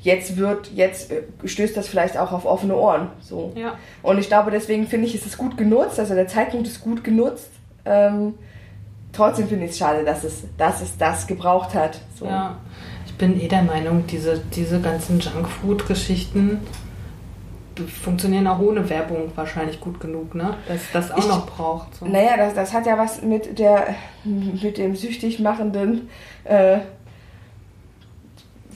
jetzt 0.00 0.36
wird, 0.36 0.70
jetzt 0.74 1.10
äh, 1.10 1.22
stößt 1.44 1.76
das 1.76 1.88
vielleicht 1.88 2.16
auch 2.16 2.32
auf 2.32 2.44
offene 2.44 2.76
Ohren. 2.76 3.08
So. 3.20 3.52
Ja. 3.56 3.78
Und 4.02 4.18
ich 4.18 4.28
glaube, 4.28 4.50
deswegen 4.50 4.86
finde 4.86 5.06
ich, 5.06 5.14
ist 5.14 5.26
es 5.26 5.36
gut 5.36 5.56
genutzt, 5.56 5.98
also 5.98 6.14
der 6.14 6.28
Zeitpunkt 6.28 6.68
ist 6.68 6.80
gut 6.82 7.02
genutzt. 7.02 7.50
Ähm, 7.84 8.34
trotzdem 9.12 9.48
finde 9.48 9.64
ich 9.64 9.72
es 9.72 9.78
schade, 9.78 10.04
dass 10.04 10.22
es, 10.22 10.44
dass 10.58 10.82
es 10.82 10.96
das 10.98 11.26
gebraucht 11.26 11.74
hat. 11.74 11.98
So. 12.14 12.26
Ja, 12.26 12.58
ich 13.06 13.14
bin 13.14 13.40
eh 13.40 13.48
der 13.48 13.62
Meinung, 13.62 14.04
diese, 14.06 14.40
diese 14.54 14.80
ganzen 14.80 15.20
Junkfood-Geschichten 15.20 16.60
funktionieren 17.86 18.46
auch 18.46 18.58
ohne 18.60 18.88
Werbung 18.88 19.30
wahrscheinlich 19.34 19.80
gut 19.80 20.00
genug, 20.00 20.34
ne? 20.34 20.54
Dass 20.68 20.80
das 20.92 21.10
auch 21.10 21.18
Ich- 21.18 21.28
noch 21.28 21.46
braucht. 21.46 21.94
So. 21.96 22.06
Naja, 22.06 22.36
das, 22.36 22.54
das 22.54 22.72
hat 22.72 22.86
ja 22.86 22.98
was 22.98 23.22
mit 23.22 23.58
der 23.58 23.94
mit 24.24 24.78
dem 24.78 24.94
süchtig 24.96 25.38
machenden 25.40 26.08
äh, 26.44 26.78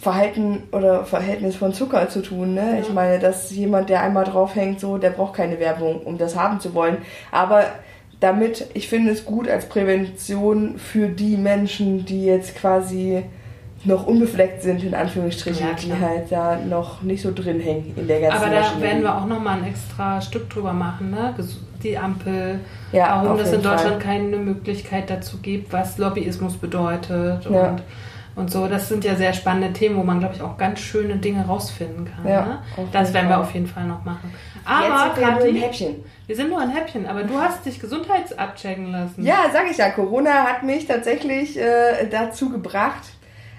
Verhalten 0.00 0.64
oder 0.72 1.04
Verhältnis 1.04 1.56
von 1.56 1.72
Zucker 1.72 2.08
zu 2.08 2.20
tun. 2.22 2.54
Ne? 2.54 2.80
Ich 2.80 2.88
Ja. 2.88 2.94
meine, 2.94 3.18
dass 3.18 3.50
jemand, 3.50 3.88
der 3.88 4.02
einmal 4.02 4.24
draufhängt, 4.24 4.78
so, 4.78 4.98
der 4.98 5.10
braucht 5.10 5.34
keine 5.34 5.58
Werbung, 5.58 6.00
um 6.02 6.18
das 6.18 6.36
haben 6.36 6.60
zu 6.60 6.74
wollen. 6.74 6.98
Aber 7.32 7.64
damit, 8.20 8.66
ich 8.74 8.88
finde 8.88 9.10
es 9.12 9.24
gut 9.24 9.48
als 9.48 9.68
Prävention 9.68 10.78
für 10.78 11.08
die 11.08 11.36
Menschen, 11.36 12.04
die 12.04 12.24
jetzt 12.24 12.54
quasi 12.56 13.22
noch 13.86 14.06
unbefleckt 14.06 14.62
sind, 14.62 14.82
in 14.82 14.94
Anführungsstrichen, 14.94 15.66
Ja, 15.68 15.72
die 15.74 15.92
halt 15.92 16.30
da 16.30 16.56
noch 16.56 17.02
nicht 17.02 17.22
so 17.22 17.32
drin 17.32 17.60
hängen 17.60 17.94
in 17.96 18.06
der 18.08 18.20
ganzen 18.20 18.36
Aber 18.42 18.50
da 18.54 18.80
werden 18.80 19.02
wir 19.02 19.16
auch 19.16 19.26
nochmal 19.26 19.58
ein 19.58 19.64
extra 19.68 20.20
Stück 20.20 20.50
drüber 20.50 20.72
machen, 20.72 21.10
ne? 21.10 21.34
Die 21.82 21.96
Ampel, 21.96 22.60
Ja, 22.92 23.22
warum 23.22 23.38
es 23.38 23.48
in 23.48 23.52
jeden 23.52 23.62
Fall. 23.64 23.76
Deutschland 23.76 24.02
keine 24.02 24.36
Möglichkeit 24.38 25.08
dazu 25.10 25.38
gibt, 25.38 25.72
was 25.72 25.98
Lobbyismus 25.98 26.56
bedeutet 26.56 27.44
Ja. 27.48 27.70
und, 27.70 27.82
und 28.34 28.50
so. 28.50 28.66
Das 28.66 28.88
sind 28.88 29.04
ja 29.04 29.14
sehr 29.14 29.32
spannende 29.32 29.72
Themen, 29.72 29.96
wo 29.96 30.02
man, 30.02 30.18
glaube 30.18 30.34
ich, 30.34 30.42
auch 30.42 30.56
ganz 30.58 30.80
schöne 30.80 31.16
Dinge 31.16 31.44
rausfinden 31.46 32.06
kann. 32.06 32.26
Ja, 32.30 32.40
ne? 32.44 32.58
Das 32.92 33.12
werden 33.14 33.28
wir 33.28 33.34
Fall. 33.36 33.44
auf 33.44 33.54
jeden 33.54 33.66
Fall 33.66 33.84
noch 33.84 34.04
machen. 34.04 34.32
Jetzt 34.54 34.66
Aber, 34.66 34.82
sind 35.14 35.16
wir 35.20 35.26
nur 35.30 35.34
Kathi, 35.38 35.48
ein 35.50 35.56
Häppchen. 35.56 35.94
wir 36.26 36.34
sind 36.36 36.48
nur 36.50 36.60
ein 36.60 36.70
Häppchen, 36.70 37.06
aber 37.06 37.22
du 37.22 37.38
hast 37.38 37.64
dich 37.64 37.78
gesundheitsabchecken 37.78 38.90
lassen. 38.90 39.22
Ja, 39.24 39.36
sag 39.52 39.70
ich 39.70 39.76
ja, 39.76 39.90
Corona 39.90 40.30
hat 40.44 40.62
mich 40.64 40.86
tatsächlich 40.86 41.56
äh, 41.58 42.08
dazu 42.10 42.50
gebracht, 42.50 43.02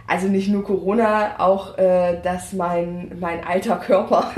also 0.08 0.28
nicht 0.28 0.48
nur 0.48 0.64
Corona, 0.64 1.36
auch 1.38 1.78
äh, 1.78 2.20
dass 2.24 2.54
mein, 2.54 3.12
mein 3.20 3.44
alter 3.44 3.76
Körper 3.76 4.32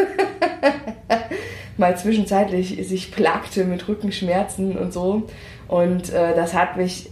mal 1.78 1.96
zwischenzeitlich 1.96 2.88
sich 2.88 3.12
plagte 3.12 3.64
mit 3.66 3.88
Rückenschmerzen 3.88 4.78
und 4.78 4.92
so. 4.92 5.24
Und 5.68 6.12
äh, 6.12 6.36
das 6.36 6.56
hat 6.56 6.76
mich. 6.76 7.12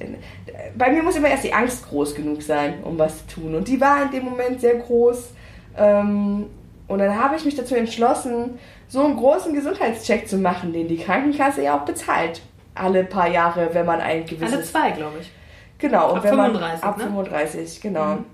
Bei 0.75 0.91
mir 0.91 1.03
muss 1.03 1.15
immer 1.15 1.29
erst 1.29 1.43
die 1.43 1.53
Angst 1.53 1.87
groß 1.87 2.15
genug 2.15 2.41
sein, 2.41 2.83
um 2.83 2.97
was 2.97 3.27
zu 3.27 3.41
tun. 3.41 3.55
Und 3.55 3.67
die 3.67 3.79
war 3.79 4.03
in 4.03 4.11
dem 4.11 4.25
Moment 4.25 4.59
sehr 4.59 4.75
groß. 4.75 5.29
Ähm, 5.77 6.47
und 6.87 6.99
dann 6.99 7.15
habe 7.15 7.35
ich 7.35 7.45
mich 7.45 7.55
dazu 7.55 7.75
entschlossen, 7.75 8.57
so 8.87 9.03
einen 9.03 9.17
großen 9.17 9.53
Gesundheitscheck 9.53 10.27
zu 10.27 10.37
machen, 10.37 10.73
den 10.73 10.87
die 10.87 10.97
Krankenkasse 10.97 11.61
ja 11.61 11.77
auch 11.77 11.85
bezahlt. 11.85 12.41
Alle 12.73 13.03
paar 13.03 13.29
Jahre, 13.29 13.69
wenn 13.73 13.85
man 13.85 13.99
ein 13.99 14.25
gewisses. 14.25 14.53
Alle 14.53 14.63
zwei, 14.63 14.91
glaube 14.91 15.17
ich. 15.21 15.31
Genau, 15.77 16.11
und 16.11 16.17
Ab 16.17 16.23
wenn 16.23 16.31
35, 16.31 16.81
man 16.81 16.89
ab 16.89 16.97
ne? 16.97 17.03
35, 17.03 17.81
genau. 17.81 18.05
Mhm. 18.15 18.25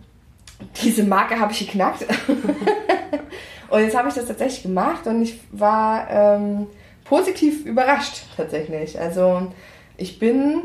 Diese 0.84 1.04
Marke 1.04 1.40
habe 1.40 1.52
ich 1.52 1.60
geknackt. 1.60 2.06
und 3.70 3.82
jetzt 3.82 3.96
habe 3.96 4.10
ich 4.10 4.16
das 4.16 4.28
tatsächlich 4.28 4.64
gemacht 4.64 5.08
und 5.08 5.22
ich 5.22 5.40
war 5.52 6.10
ähm, 6.10 6.68
positiv 7.04 7.66
überrascht 7.66 8.24
tatsächlich. 8.36 9.00
Also 9.00 9.52
ich 9.98 10.20
bin 10.20 10.64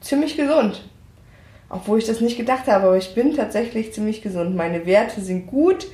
ziemlich 0.00 0.36
gesund. 0.36 0.88
Obwohl 1.70 1.98
ich 1.98 2.06
das 2.06 2.20
nicht 2.20 2.38
gedacht 2.38 2.66
habe, 2.66 2.86
aber 2.86 2.96
ich 2.96 3.14
bin 3.14 3.34
tatsächlich 3.34 3.92
ziemlich 3.92 4.22
gesund. 4.22 4.56
Meine 4.56 4.86
Werte 4.86 5.20
sind 5.20 5.46
gut. 5.46 5.86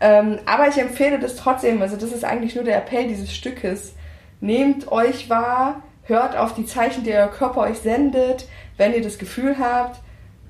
Ähm, 0.00 0.38
aber 0.46 0.68
ich 0.68 0.78
empfehle 0.78 1.18
das 1.18 1.36
trotzdem, 1.36 1.82
also 1.82 1.96
das 1.96 2.12
ist 2.12 2.24
eigentlich 2.24 2.54
nur 2.54 2.64
der 2.64 2.78
Appell 2.78 3.06
dieses 3.06 3.32
Stückes. 3.32 3.94
Nehmt 4.40 4.90
euch 4.90 5.28
wahr, 5.28 5.82
hört 6.04 6.36
auf 6.36 6.54
die 6.54 6.64
Zeichen, 6.64 7.04
die 7.04 7.12
euer 7.12 7.28
Körper 7.28 7.60
euch 7.60 7.78
sendet, 7.78 8.48
wenn 8.78 8.94
ihr 8.94 9.02
das 9.02 9.18
Gefühl 9.18 9.56
habt, 9.58 10.00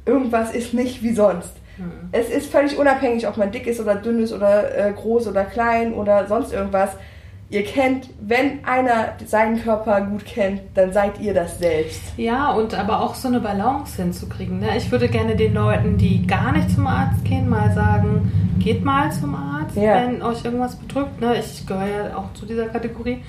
irgendwas 0.06 0.54
ist 0.54 0.72
nicht 0.72 1.02
wie 1.02 1.12
sonst. 1.12 1.52
Es 2.12 2.28
ist 2.28 2.50
völlig 2.50 2.78
unabhängig, 2.78 3.26
ob 3.28 3.36
man 3.36 3.50
dick 3.50 3.66
ist 3.66 3.80
oder 3.80 3.94
dünn 3.96 4.22
ist 4.22 4.32
oder 4.32 4.76
äh, 4.76 4.92
groß 4.92 5.28
oder 5.28 5.44
klein 5.44 5.92
oder 5.94 6.26
sonst 6.26 6.52
irgendwas. 6.52 6.90
Ihr 7.52 7.64
kennt, 7.64 8.08
wenn 8.20 8.64
einer 8.64 9.14
seinen 9.26 9.60
Körper 9.60 10.00
gut 10.02 10.24
kennt, 10.24 10.60
dann 10.74 10.92
seid 10.92 11.18
ihr 11.20 11.34
das 11.34 11.58
selbst. 11.58 12.00
Ja, 12.16 12.52
und 12.52 12.74
aber 12.78 13.00
auch 13.00 13.16
so 13.16 13.26
eine 13.26 13.40
Balance 13.40 14.00
hinzukriegen. 14.00 14.60
Ne? 14.60 14.76
Ich 14.76 14.92
würde 14.92 15.08
gerne 15.08 15.34
den 15.34 15.54
Leuten, 15.54 15.96
die 15.96 16.24
gar 16.28 16.52
nicht 16.52 16.70
zum 16.70 16.86
Arzt 16.86 17.24
gehen, 17.24 17.48
mal 17.48 17.72
sagen, 17.72 18.30
geht 18.60 18.84
mal 18.84 19.10
zum 19.10 19.34
Arzt, 19.34 19.74
Ja. 19.76 19.96
wenn 19.96 20.22
euch 20.22 20.44
irgendwas 20.44 20.76
bedrückt. 20.76 21.20
Ne? 21.20 21.38
Ich 21.40 21.66
gehöre 21.66 21.86
ja 21.88 22.16
auch 22.16 22.32
zu 22.34 22.46
dieser 22.46 22.66
Kategorie. 22.66 23.20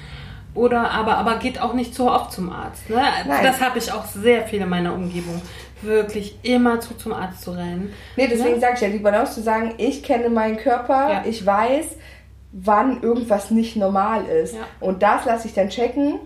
Oder 0.54 0.92
aber, 0.92 1.18
aber 1.18 1.38
geht 1.38 1.60
auch 1.62 1.74
nicht 1.74 1.96
so 1.96 2.12
oft 2.12 2.32
zum 2.34 2.52
Arzt. 2.52 2.90
Ne? 2.90 3.02
Das 3.42 3.60
habe 3.62 3.80
ich 3.80 3.92
auch 3.92 4.06
sehr 4.06 4.44
viel 4.44 4.62
in 4.62 4.70
meiner 4.70 4.94
Umgebung. 4.94 5.42
Wirklich 5.82 6.38
immer 6.44 6.80
zu 6.80 6.94
zum 6.96 7.14
Arzt 7.14 7.42
zu 7.44 7.52
rennen. 7.52 7.94
Nee, 8.16 8.28
deswegen 8.28 8.56
Ne? 8.56 8.60
sage 8.62 8.74
ich 8.76 8.82
ja, 8.82 8.90
die 8.90 9.00
Balance 9.00 9.34
zu 9.36 9.42
sagen, 9.42 9.74
ich 9.78 10.04
kenne 10.04 10.30
meinen 10.30 10.58
Körper, 10.58 11.10
Ja. 11.12 11.24
ich 11.26 11.46
weiß, 11.46 11.86
wann 12.52 13.02
irgendwas 13.02 13.52
nicht 13.52 13.76
normal 13.76 14.26
ist. 14.26 14.54
Ja. 14.56 14.62
Und 14.80 15.04
das 15.04 15.26
lasse 15.26 15.48
ich 15.48 15.54
dann 15.54 15.70
checken. 15.70 16.20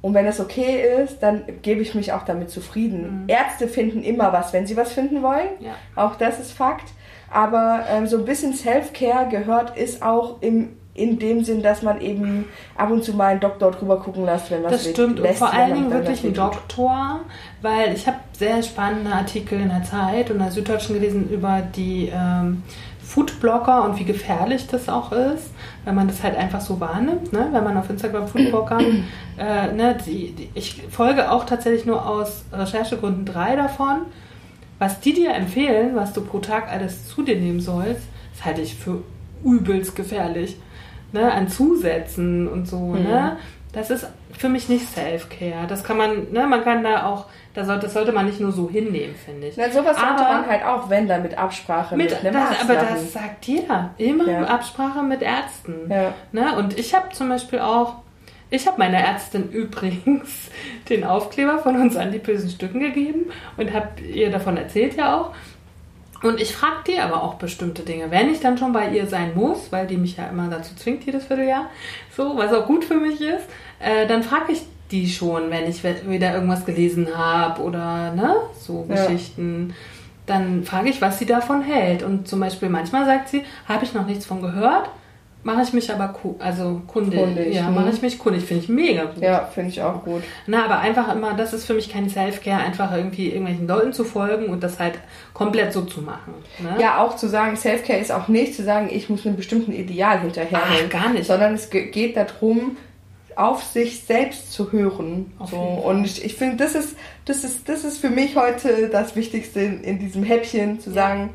Und 0.00 0.14
wenn 0.14 0.26
es 0.26 0.38
okay 0.40 1.02
ist, 1.02 1.18
dann 1.24 1.42
gebe 1.62 1.82
ich 1.82 1.94
mich 1.94 2.12
auch 2.12 2.22
damit 2.24 2.50
zufrieden. 2.50 3.22
Mhm. 3.24 3.28
Ärzte 3.28 3.66
finden 3.68 4.02
immer 4.02 4.32
was, 4.32 4.52
wenn 4.52 4.66
sie 4.66 4.76
was 4.76 4.92
finden 4.92 5.22
wollen. 5.22 5.48
Ja. 5.60 5.72
Auch 5.96 6.14
das 6.16 6.38
ist 6.38 6.52
Fakt. 6.52 6.88
Aber 7.30 7.84
ähm, 7.90 8.06
so 8.06 8.16
ein 8.18 8.24
bisschen 8.24 8.54
Self-Care 8.54 9.28
gehört 9.28 9.76
ist 9.76 10.02
auch 10.02 10.40
im, 10.40 10.76
in 10.98 11.18
dem 11.18 11.44
Sinn, 11.44 11.62
dass 11.62 11.82
man 11.82 12.00
eben 12.00 12.46
ab 12.76 12.90
und 12.90 13.04
zu 13.04 13.14
mal 13.14 13.28
einen 13.28 13.40
Doktor 13.40 13.70
drüber 13.70 14.00
gucken 14.00 14.24
lässt, 14.24 14.50
wenn 14.50 14.64
was 14.64 14.72
Das 14.72 14.90
stimmt. 14.90 15.18
Und 15.18 15.26
lässt, 15.26 15.38
vor 15.38 15.52
wenn 15.52 15.60
allen 15.60 15.74
Dingen 15.74 15.90
wirklich 15.90 16.18
was 16.18 16.24
ein 16.24 16.30
weh 16.30 16.36
tut. 16.36 16.54
Doktor, 16.54 17.20
weil 17.62 17.92
ich 17.94 18.06
habe 18.06 18.18
sehr 18.32 18.62
spannende 18.62 19.12
Artikel 19.12 19.60
in 19.60 19.68
der 19.68 19.84
Zeit 19.84 20.30
und 20.30 20.36
in 20.36 20.42
der 20.42 20.50
Süddeutschen 20.50 20.94
gelesen 20.94 21.28
über 21.30 21.62
die 21.74 22.12
ähm, 22.12 22.62
Foodblogger 23.08 23.84
und 23.84 23.98
wie 23.98 24.04
gefährlich 24.04 24.66
das 24.66 24.88
auch 24.88 25.12
ist, 25.12 25.50
wenn 25.84 25.94
man 25.94 26.08
das 26.08 26.22
halt 26.22 26.36
einfach 26.36 26.60
so 26.60 26.78
wahrnimmt, 26.78 27.32
ne? 27.32 27.48
wenn 27.52 27.64
man 27.64 27.76
auf 27.78 27.88
Instagram 27.88 28.28
Foodblogger, 28.28 28.80
äh, 29.38 29.72
ne? 29.72 29.96
die, 30.04 30.32
die, 30.32 30.50
ich 30.54 30.82
folge 30.90 31.30
auch 31.30 31.46
tatsächlich 31.46 31.86
nur 31.86 32.06
aus 32.06 32.44
Recherchegründen 32.52 33.24
drei 33.24 33.56
davon. 33.56 34.02
Was 34.78 35.00
die 35.00 35.12
dir 35.12 35.34
empfehlen, 35.34 35.96
was 35.96 36.12
du 36.12 36.20
pro 36.20 36.38
Tag 36.38 36.70
alles 36.70 37.08
zu 37.08 37.22
dir 37.22 37.36
nehmen 37.36 37.60
sollst, 37.60 38.02
das 38.36 38.44
halte 38.44 38.60
ich 38.60 38.76
für 38.76 39.02
übelst 39.42 39.96
gefährlich. 39.96 40.56
Ne? 41.12 41.32
An 41.32 41.48
Zusätzen 41.48 42.48
und 42.48 42.66
so. 42.66 42.94
Ne? 42.94 43.36
Das 43.72 43.90
ist 43.90 44.06
für 44.36 44.48
mich 44.48 44.68
nicht 44.68 44.86
Self-Care. 44.88 45.66
Das 45.68 45.84
kann 45.84 45.96
man, 45.96 46.30
ne? 46.32 46.46
man 46.46 46.62
kann 46.64 46.82
da 46.82 47.06
auch, 47.06 47.26
da 47.54 47.64
soll, 47.64 47.78
das 47.78 47.92
sollte 47.94 48.12
man 48.12 48.26
nicht 48.26 48.40
nur 48.40 48.52
so 48.52 48.68
hinnehmen, 48.70 49.14
finde 49.14 49.48
ich. 49.48 49.56
Na, 49.56 49.64
sowas 49.70 49.96
sollte 49.98 50.24
Aber- 50.26 50.32
man 50.40 50.46
halt 50.46 50.64
auch, 50.64 50.88
wenn 50.90 51.06
dann 51.08 51.22
mit 51.22 51.36
Absprache 51.36 51.96
mit, 51.96 52.10
Mit, 52.10 52.20
einem 52.24 52.34
das, 52.34 52.50
Arzt 52.50 52.60
aber 52.64 52.74
machen. 52.74 52.86
das 52.92 53.12
sagt 53.12 53.46
jeder. 53.46 53.90
Immer 53.98 54.28
Ja. 54.28 54.42
Absprache 54.44 55.02
mit 55.02 55.22
Ärzten. 55.22 55.74
Ja. 55.90 56.14
Ne? 56.32 56.56
Und 56.56 56.78
ich 56.78 56.94
habe 56.94 57.08
zum 57.12 57.28
Beispiel 57.28 57.58
auch, 57.60 57.94
ich 58.50 58.66
habe 58.66 58.78
meiner 58.78 58.98
Ärztin 58.98 59.48
übrigens 59.52 60.50
den 60.88 61.04
Aufkleber 61.04 61.58
von 61.58 61.76
uns 61.80 61.96
an 61.96 62.12
die 62.12 62.18
bösen 62.18 62.48
Stücken 62.50 62.80
gegeben 62.80 63.26
und 63.56 63.72
habe 63.74 64.00
ihr 64.02 64.30
davon 64.30 64.56
erzählt 64.56 64.96
ja 64.96 65.18
auch. 65.20 65.30
Und 66.22 66.40
ich 66.40 66.54
frage 66.54 66.76
die 66.88 66.98
aber 66.98 67.22
auch 67.22 67.34
bestimmte 67.34 67.82
Dinge. 67.82 68.10
Wenn 68.10 68.30
ich 68.30 68.40
dann 68.40 68.58
schon 68.58 68.72
bei 68.72 68.88
ihr 68.90 69.06
sein 69.06 69.32
muss, 69.34 69.70
weil 69.70 69.86
die 69.86 69.96
mich 69.96 70.16
ja 70.16 70.26
immer 70.26 70.48
dazu 70.48 70.74
zwingt, 70.74 71.04
jedes 71.04 71.26
Vierteljahr, 71.26 71.66
so, 72.16 72.36
was 72.36 72.52
auch 72.52 72.66
gut 72.66 72.84
für 72.84 72.96
mich 72.96 73.20
ist, 73.20 73.46
äh, 73.78 74.06
dann 74.06 74.22
frage 74.22 74.52
ich 74.52 74.62
die 74.90 75.08
schon, 75.08 75.50
wenn 75.50 75.68
ich 75.68 75.84
wieder 75.84 76.34
irgendwas 76.34 76.64
gelesen 76.64 77.08
habe 77.16 77.62
oder 77.62 78.12
ne, 78.14 78.34
so 78.58 78.86
Ja. 78.88 79.04
Geschichten. 79.04 79.74
Dann 80.26 80.64
frage 80.64 80.90
ich, 80.90 81.00
was 81.00 81.18
sie 81.18 81.26
davon 81.26 81.62
hält. 81.62 82.02
Und 82.02 82.28
zum 82.28 82.40
Beispiel 82.40 82.68
manchmal 82.68 83.06
sagt 83.06 83.28
sie, 83.28 83.44
habe 83.68 83.84
ich 83.84 83.94
noch 83.94 84.06
nichts 84.06 84.26
von 84.26 84.42
gehört, 84.42 84.90
mache 85.44 85.62
ich 85.62 85.72
mich 85.72 85.92
aber 85.92 86.08
ku 86.08 86.34
also 86.38 86.82
kundig. 86.86 87.18
Kundig, 87.20 87.54
ja, 87.54 87.68
mhm. 87.68 87.74
mache 87.76 87.90
ich 87.90 88.02
mich 88.02 88.18
kundig. 88.18 88.44
Finde 88.44 88.62
ich 88.64 88.68
mega 88.68 89.04
gut. 89.04 89.22
Ja, 89.22 89.46
finde 89.52 89.70
ich 89.70 89.80
auch 89.82 90.04
gut. 90.04 90.22
Na, 90.46 90.64
aber 90.64 90.78
einfach 90.80 91.14
immer, 91.14 91.34
das 91.34 91.52
ist 91.52 91.64
für 91.64 91.74
mich 91.74 91.88
kein 91.90 92.08
Self-Care, 92.10 92.60
einfach 92.60 92.94
irgendwie 92.94 93.28
irgendwelchen 93.28 93.66
Leuten 93.66 93.92
zu 93.92 94.04
folgen 94.04 94.46
und 94.46 94.62
das 94.62 94.78
halt 94.78 94.94
komplett 95.32 95.72
so 95.72 95.82
zu 95.82 96.02
machen. 96.02 96.34
Ne? 96.58 96.76
Ja, 96.80 96.98
auch 97.02 97.16
zu 97.16 97.28
sagen, 97.28 97.56
Selfcare 97.56 97.98
ist 97.98 98.10
auch 98.12 98.28
nicht 98.28 98.54
zu 98.54 98.62
sagen, 98.64 98.88
ich 98.92 99.08
muss 99.08 99.24
einem 99.26 99.36
bestimmten 99.36 99.72
Ideal 99.72 100.20
hinterherrennen. 100.20 100.86
Ach, 100.86 100.90
gar 100.90 101.10
nicht. 101.10 101.26
Sondern 101.26 101.54
es 101.54 101.70
ge- 101.70 101.90
geht 101.90 102.16
darum, 102.16 102.76
auf 103.36 103.62
sich 103.62 104.02
selbst 104.02 104.52
zu 104.52 104.72
hören. 104.72 105.32
So. 105.48 105.56
Und 105.56 106.04
ich, 106.04 106.24
ich 106.24 106.34
finde, 106.34 106.56
das 106.56 106.74
ist, 106.74 106.96
das, 107.24 107.44
ist, 107.44 107.68
das 107.68 107.84
ist 107.84 107.98
für 107.98 108.10
mich 108.10 108.34
heute 108.34 108.88
das 108.90 109.14
Wichtigste 109.14 109.60
in, 109.60 109.84
in 109.84 109.98
diesem 110.00 110.24
Häppchen, 110.24 110.80
zu 110.80 110.90
Ja. 110.90 110.94
sagen, 110.94 111.30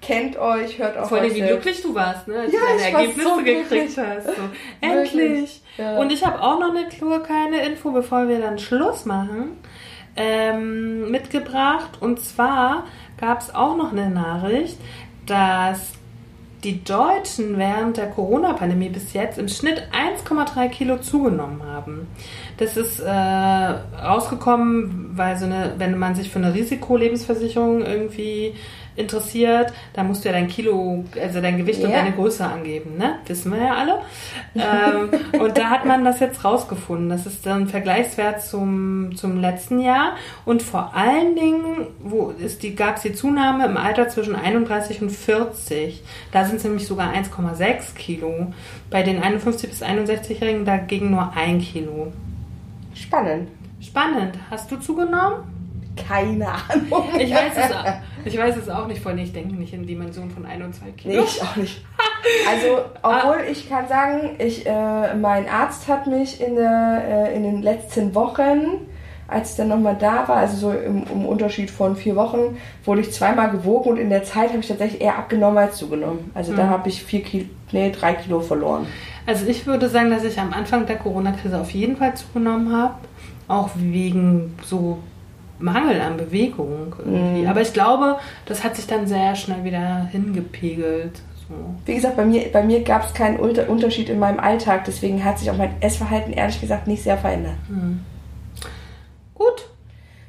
kennt 0.00 0.36
euch, 0.38 0.78
hört 0.78 0.96
auf 0.96 1.08
Vor 1.08 1.18
allem, 1.18 1.34
wie 1.34 1.40
glücklich 1.40 1.82
du 1.82 1.94
warst, 1.94 2.28
ne? 2.28 2.40
Als 2.40 2.52
Ja, 2.52 2.60
du 2.60 2.66
deine 2.66 2.88
ich 2.88 2.94
war 2.94 3.00
Ergebnisse 3.00 3.28
so 3.28 3.36
gekriegt 3.36 3.68
glücklich. 3.68 3.98
hast. 3.98 4.26
So, 4.26 4.42
endlich. 4.80 5.62
Ja. 5.76 5.96
Und 5.98 6.12
ich 6.12 6.24
habe 6.24 6.40
auch 6.40 6.58
noch 6.60 6.70
eine 6.74 6.86
Klur, 6.88 7.22
keine 7.22 7.64
Info, 7.66 7.90
bevor 7.90 8.28
wir 8.28 8.40
dann 8.40 8.58
Schluss 8.58 9.04
machen, 9.04 9.58
ähm, 10.16 11.10
mitgebracht. 11.10 11.98
Und 12.00 12.20
zwar 12.20 12.84
gab 13.20 13.40
es 13.40 13.54
auch 13.54 13.76
noch 13.76 13.92
eine 13.92 14.10
Nachricht, 14.10 14.78
dass 15.26 15.92
die 16.64 16.82
Deutschen 16.82 17.56
während 17.56 17.98
der 17.98 18.08
Corona-Pandemie 18.08 18.88
bis 18.88 19.12
jetzt 19.12 19.38
im 19.38 19.46
Schnitt 19.46 19.80
1,3 19.92 20.68
Kilo 20.70 20.98
zugenommen 20.98 21.62
haben. 21.62 22.08
Das 22.56 22.76
ist 22.76 22.98
äh, 22.98 23.08
rausgekommen, 23.08 25.12
weil 25.14 25.36
so 25.36 25.44
eine, 25.44 25.74
wenn 25.78 25.96
man 25.96 26.16
sich 26.16 26.30
für 26.30 26.40
eine 26.40 26.54
Risikolebensversicherung 26.54 27.82
irgendwie 27.84 28.54
interessiert, 28.98 29.72
dann 29.92 30.08
musst 30.08 30.24
du 30.24 30.28
ja 30.28 30.34
dein 30.34 30.48
Kilo, 30.48 31.04
also 31.20 31.40
dein 31.40 31.56
Gewicht 31.56 31.82
und 31.82 31.90
Ja. 31.90 31.98
deine 31.98 32.12
Größe 32.12 32.44
angeben, 32.44 32.96
ne? 32.98 33.14
Wissen 33.26 33.52
wir 33.52 33.58
ja 33.62 33.74
alle. 33.74 33.98
ähm, 34.54 35.40
und 35.40 35.56
da 35.56 35.70
hat 35.70 35.84
man 35.86 36.04
das 36.04 36.20
jetzt 36.20 36.44
rausgefunden. 36.44 37.08
Das 37.08 37.24
ist 37.26 37.46
dann 37.46 37.68
Vergleichswert 37.68 38.42
zum, 38.42 39.14
zum 39.16 39.40
letzten 39.40 39.80
Jahr. 39.80 40.12
Und 40.44 40.62
vor 40.62 40.92
allen 40.94 41.34
Dingen, 41.36 41.86
wo 42.00 42.30
ist 42.38 42.62
die, 42.62 42.74
gab 42.74 42.96
es 42.96 43.02
die 43.02 43.12
Zunahme 43.14 43.66
im 43.66 43.76
Alter 43.76 44.08
zwischen 44.08 44.34
31 44.34 45.00
und 45.02 45.10
40. 45.10 46.02
Da 46.32 46.44
sind 46.44 46.56
es 46.56 46.64
nämlich 46.64 46.86
sogar 46.86 47.12
1,6 47.12 47.94
Kilo. 47.94 48.52
Bei 48.90 49.02
den 49.02 49.22
51 49.22 49.70
bis 49.70 49.82
61-Jährigen 49.82 50.64
dagegen 50.64 51.10
nur 51.10 51.32
ein 51.36 51.60
Kilo. 51.60 52.12
Spannend. 52.94 53.48
Spannend. 53.80 54.34
Hast 54.50 54.70
du 54.72 54.76
zugenommen? 54.76 55.36
Keine 56.06 56.46
Ahnung. 56.48 57.04
Ich 57.18 57.32
weiß 57.34 57.52
es, 57.56 57.72
auch- 57.76 57.84
ich 58.24 58.38
weiß 58.38 58.56
es 58.56 58.68
auch 58.68 58.86
nicht 58.86 59.02
von 59.02 59.16
Ich 59.18 59.32
denke 59.32 59.54
nicht 59.54 59.72
in 59.72 59.86
Dimensionen 59.86 60.30
von 60.30 60.44
1 60.46 60.64
und 60.64 60.74
2 60.74 60.90
Kilo. 60.96 61.14
Nee, 61.20 61.26
ich 61.26 61.42
auch 61.42 61.56
nicht. 61.56 61.84
Also, 62.50 62.78
obwohl 63.02 63.44
ich 63.50 63.68
kann 63.68 63.88
sagen, 63.88 64.36
ich, 64.38 64.66
äh, 64.66 65.14
mein 65.14 65.48
Arzt 65.48 65.88
hat 65.88 66.06
mich 66.06 66.40
in, 66.40 66.56
der, 66.56 67.02
äh, 67.30 67.36
in 67.36 67.42
den 67.44 67.62
letzten 67.62 68.14
Wochen, 68.14 68.86
als 69.28 69.52
ich 69.52 69.56
dann 69.58 69.68
nochmal 69.68 69.96
da 69.98 70.26
war, 70.26 70.36
also 70.36 70.56
so 70.56 70.72
im, 70.72 71.04
im 71.12 71.26
Unterschied 71.26 71.70
von 71.70 71.96
vier 71.96 72.16
Wochen, 72.16 72.56
wurde 72.84 73.02
ich 73.02 73.12
zweimal 73.12 73.50
gewogen 73.50 73.90
und 73.90 73.96
in 73.98 74.10
der 74.10 74.24
Zeit 74.24 74.48
habe 74.50 74.60
ich 74.60 74.68
tatsächlich 74.68 75.00
eher 75.02 75.16
abgenommen 75.18 75.58
als 75.58 75.76
zugenommen. 75.76 76.30
Also 76.34 76.54
da 76.56 76.66
habe 76.68 76.88
ich 76.88 77.02
vier 77.04 77.22
Kilo, 77.22 77.44
nee, 77.72 77.90
drei 77.92 78.14
Kilo 78.14 78.40
verloren. 78.40 78.86
Also 79.26 79.46
ich 79.46 79.66
würde 79.66 79.88
sagen, 79.90 80.10
dass 80.10 80.24
ich 80.24 80.38
am 80.40 80.52
Anfang 80.54 80.86
der 80.86 80.96
Corona-Krise 80.96 81.60
auf 81.60 81.70
jeden 81.72 81.96
Fall 81.96 82.14
zugenommen 82.14 82.74
habe. 82.74 82.94
Auch 83.46 83.70
wegen 83.76 84.54
so 84.62 84.98
Mangel 85.58 86.00
an 86.00 86.16
Bewegung 86.16 86.94
irgendwie. 86.98 87.46
Aber 87.46 87.60
ich 87.60 87.72
glaube, 87.72 88.18
das 88.46 88.64
hat 88.64 88.76
sich 88.76 88.86
dann 88.86 89.06
sehr 89.06 89.34
schnell 89.34 89.64
wieder 89.64 90.06
hingepegelt. 90.10 91.20
So. 91.48 91.54
Wie 91.86 91.94
gesagt, 91.94 92.16
bei 92.16 92.24
mir, 92.24 92.52
bei 92.52 92.62
mir 92.62 92.82
gab 92.82 93.06
es 93.06 93.14
keinen 93.14 93.38
Unter 93.38 93.68
Unterschied 93.68 94.08
in 94.10 94.18
meinem 94.18 94.38
Alltag, 94.38 94.84
deswegen 94.84 95.24
hat 95.24 95.38
sich 95.38 95.50
auch 95.50 95.56
mein 95.56 95.80
Essverhalten 95.80 96.32
ehrlich 96.32 96.60
gesagt 96.60 96.86
nicht 96.86 97.02
sehr 97.02 97.16
verändert. 97.16 97.56
Gut, 99.34 99.68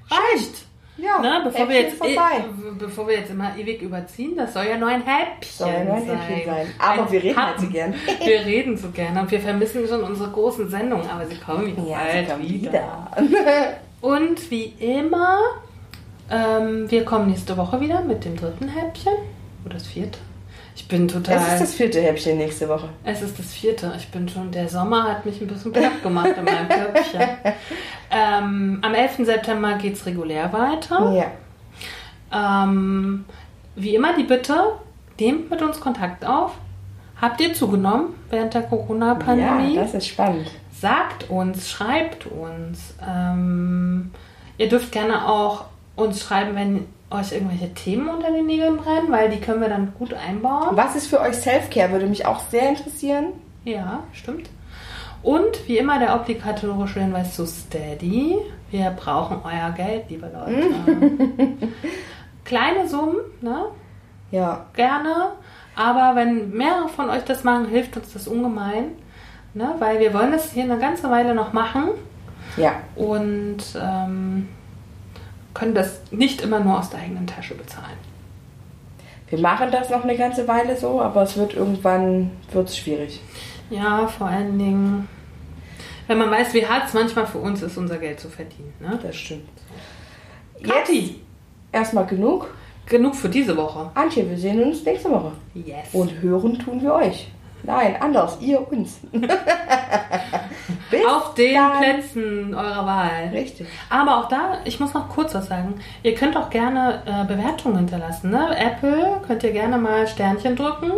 reicht. 0.10 0.66
Ja, 1.02 1.20
Ne, 1.22 1.42
bevor, 1.44 1.70
wir 1.70 1.82
jetzt, 1.82 1.98
vorbei. 1.98 2.14
eh- 2.40 2.72
bevor 2.78 3.08
wir 3.08 3.16
jetzt 3.20 3.32
immer 3.32 3.56
ewig 3.58 3.82
überziehen, 3.82 4.36
das 4.36 4.54
soll 4.54 4.66
ja 4.66 4.78
nur 4.78 4.90
ein 4.90 5.02
Häppchen 5.04 5.52
Soll 5.58 5.70
ja 5.70 5.84
nur 5.84 5.94
ein 5.96 6.06
sein. 6.08 6.18
Häppchen 6.20 6.46
sein. 6.54 6.68
Aber 6.80 7.02
Ein 7.04 7.12
wir 7.12 7.24
reden 7.24 7.38
halt 7.38 7.48
Happen. 7.56 7.66
so 7.66 7.72
gern. 7.72 7.94
Wir 8.26 8.40
reden 8.46 8.78
so 8.78 8.90
gerne 8.90 9.22
und 9.22 9.32
wir 9.32 9.40
vermissen 9.40 9.88
schon 9.88 10.04
unsere 10.04 10.30
großen 10.30 10.70
Sendungen, 10.70 11.10
aber 11.10 11.26
sie 11.26 11.36
kommen 11.38 11.74
Ja, 11.88 11.98
bald 12.00 12.26
sie 12.28 12.32
kommt 12.32 12.50
wieder. 12.50 12.72
wieder. 12.72 13.72
Und 14.02 14.50
wie 14.52 14.74
immer, 14.80 15.40
ähm, 16.32 16.90
wir 16.90 17.04
kommen 17.04 17.28
nächste 17.28 17.58
Woche 17.58 17.82
wieder 17.82 18.02
mit 18.02 18.24
dem 18.24 18.36
dritten 18.38 18.70
Häppchen. 18.70 19.14
Oder 19.66 19.74
das 19.74 19.88
vierte? 19.88 20.20
Ich 20.80 20.88
bin 20.88 21.10
total. 21.10 21.36
Es 21.36 21.54
ist 21.56 21.62
das 21.62 21.74
vierte 21.76 22.02
Häppchen 22.02 22.38
nächste 22.38 22.70
Woche. 22.70 22.88
Es 23.04 23.22
ist 23.22 23.38
das 23.38 23.52
vierte. 23.52 23.94
Ich 23.98 24.08
bin 24.08 24.30
schon. 24.30 24.50
Der 24.50 24.70
Sommer 24.70 25.04
hat 25.04 25.26
mich 25.26 25.42
ein 25.42 25.48
bisschen 25.48 25.74
platt 25.74 26.02
gemacht 26.02 26.30
in 26.38 26.46
meinem 26.46 26.70
Köpfchen. 26.70 27.22
ähm, 28.10 28.80
am 28.82 28.94
11. 28.94 29.26
September 29.26 29.74
geht 29.74 29.96
es 29.96 30.06
regulär 30.06 30.52
weiter. 30.54 31.32
Ja. 32.32 32.64
Ähm, 32.64 33.26
wie 33.76 33.94
immer 33.94 34.16
die 34.16 34.24
Bitte, 34.24 34.56
nehmt 35.20 35.52
mit 35.52 35.62
uns 35.62 35.82
Kontakt 35.82 36.24
auf. 36.26 36.54
Habt 37.20 37.42
ihr 37.42 37.54
zugenommen 37.54 38.14
während 38.30 38.54
der 38.54 38.62
Corona-Pandemie? 38.62 39.76
Ja, 39.76 39.82
das 39.82 39.94
ist 39.94 40.08
spannend. 40.08 40.50
Sagt 40.72 41.30
uns, 41.30 41.70
schreibt 41.70 42.26
uns. 42.26 42.94
Ähm, 43.06 44.12
ihr 44.58 44.70
dürft 44.70 44.94
gerne 44.94 45.28
auch 45.28 45.66
uns 46.00 46.22
schreiben, 46.22 46.56
wenn 46.56 46.86
euch 47.12 47.32
irgendwelche 47.32 47.74
Themen 47.74 48.10
unter 48.10 48.32
den 48.32 48.46
Nägeln 48.46 48.78
brennen, 48.78 49.12
weil 49.12 49.30
die 49.30 49.40
können 49.40 49.62
wir 49.62 49.70
dann 49.70 49.94
gut 49.98 50.14
einbauen. 50.14 50.70
Was 50.72 50.96
ist 50.96 51.08
für 51.08 51.20
euch 51.20 51.36
Selfcare? 51.36 51.92
Würde 51.92 52.06
mich 52.06 52.26
auch 52.26 52.42
sehr 52.50 52.70
interessieren. 52.70 53.28
Ja, 53.64 54.04
stimmt. 54.14 54.50
Und 55.22 55.68
wie 55.68 55.78
immer 55.78 56.00
der 56.00 56.16
obligatorische 56.16 57.02
Hinweis 57.02 57.36
zu 57.36 57.46
Steady. 57.46 58.38
Wir 58.72 58.92
brauchen 58.92 59.40
euer 59.44 59.72
Geld, 59.72 60.10
liebe 60.10 60.32
Leute. 60.32 60.70
Kleine 62.46 62.88
Summen, 62.88 63.18
ne? 63.42 63.66
Ja. 64.32 64.66
Gerne. 64.74 65.34
Aber 65.76 66.16
wenn 66.16 66.52
mehrere 66.52 66.88
von 66.90 67.10
euch 67.10 67.24
das 67.24 67.44
machen, 67.44 67.68
hilft 67.68 67.98
uns 67.98 68.14
das 68.14 68.28
ungemein. 68.28 68.92
Ne? 69.54 69.74
Weil 69.80 70.00
wir 70.00 70.14
wollen 70.14 70.32
das 70.32 70.52
hier 70.52 70.64
eine 70.64 70.78
ganze 70.78 71.10
Weile 71.10 71.34
noch 71.34 71.54
machen. 71.54 71.90
Ja. 72.58 72.74
und 72.96 73.58
ähm, 73.80 74.50
können 75.54 75.74
das 75.74 76.02
nicht 76.12 76.42
immer 76.42 76.60
nur 76.60 76.80
aus 76.80 76.90
der 76.90 77.00
eigenen 77.00 77.28
Tasche 77.28 77.56
bezahlen. 77.56 77.98
Wir 79.30 79.40
machen 79.40 79.72
das 79.72 79.90
noch 79.90 80.04
eine 80.04 80.18
ganze 80.18 80.48
Weile 80.48 80.76
so, 80.76 81.02
aber 81.02 81.24
es 81.24 81.38
wird 81.38 81.54
irgendwann 81.54 82.32
wird's 82.52 82.78
schwierig. 82.78 83.22
Ja, 83.70 84.08
vor 84.08 84.28
allen 84.28 84.58
Dingen, 84.58 85.08
wenn 86.08 86.18
man 86.18 86.32
weiß, 86.32 86.54
wie 86.56 86.66
hart 86.66 86.88
es 86.88 86.94
manchmal 86.94 87.28
für 87.28 87.38
uns 87.38 87.62
ist, 87.62 87.78
unser 87.78 87.98
Geld 87.98 88.20
zu 88.20 88.30
verdienen. 88.30 88.74
Ne? 88.80 88.98
Das 89.02 89.16
stimmt. 89.16 89.48
Kathi, 90.64 91.22
Erstmal 91.72 92.08
genug. 92.08 92.52
genug 92.88 93.16
für 93.16 93.30
diese 93.30 93.56
Woche. 93.56 93.92
Antje, 93.94 94.28
wir 94.28 94.38
sehen 94.38 94.64
uns 94.64 94.84
nächste 94.84 95.12
Woche. 95.12 95.34
Yes. 95.54 95.94
Und 95.94 96.22
hören 96.22 96.58
tun 96.58 96.82
wir 96.82 96.94
euch. 96.96 97.28
Nein, 97.64 97.98
anders, 98.00 98.38
ihr 98.40 98.66
uns. 98.72 99.00
Auf 101.08 101.34
den 101.36 101.54
dann. 101.56 101.78
Plätzen 101.80 102.54
eurer 102.56 102.86
Wahl. 102.86 103.30
Richtig. 103.34 103.68
Aber 103.90 104.18
auch 104.20 104.28
da, 104.28 104.60
ich 104.66 104.80
muss 104.80 104.94
noch 104.94 105.10
kurz 105.10 105.34
was 105.36 105.48
sagen. 105.48 105.76
Ihr 106.04 106.16
könnt 106.16 106.36
auch 106.38 106.50
gerne 106.50 107.04
äh, 107.06 107.26
Bewertungen 107.26 107.78
hinterlassen. 107.78 108.32
Ne? 108.32 108.56
Apple 108.58 109.22
könnt 109.28 109.44
ihr 109.44 109.52
gerne 109.52 109.78
mal 109.78 110.08
Sternchen 110.08 110.56
drücken, 110.56 110.92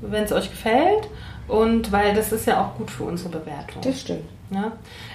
wenn 0.00 0.24
es 0.24 0.32
euch 0.32 0.50
gefällt. 0.50 1.08
Und 1.48 1.92
weil 1.92 2.14
das 2.14 2.32
ist 2.32 2.46
ja 2.46 2.60
auch 2.62 2.76
gut 2.78 2.90
für 2.90 3.04
unsere 3.04 3.28
Bewertung. 3.30 3.82
Das 3.82 4.00
stimmt. 4.00 4.24
Ja, 4.50 4.72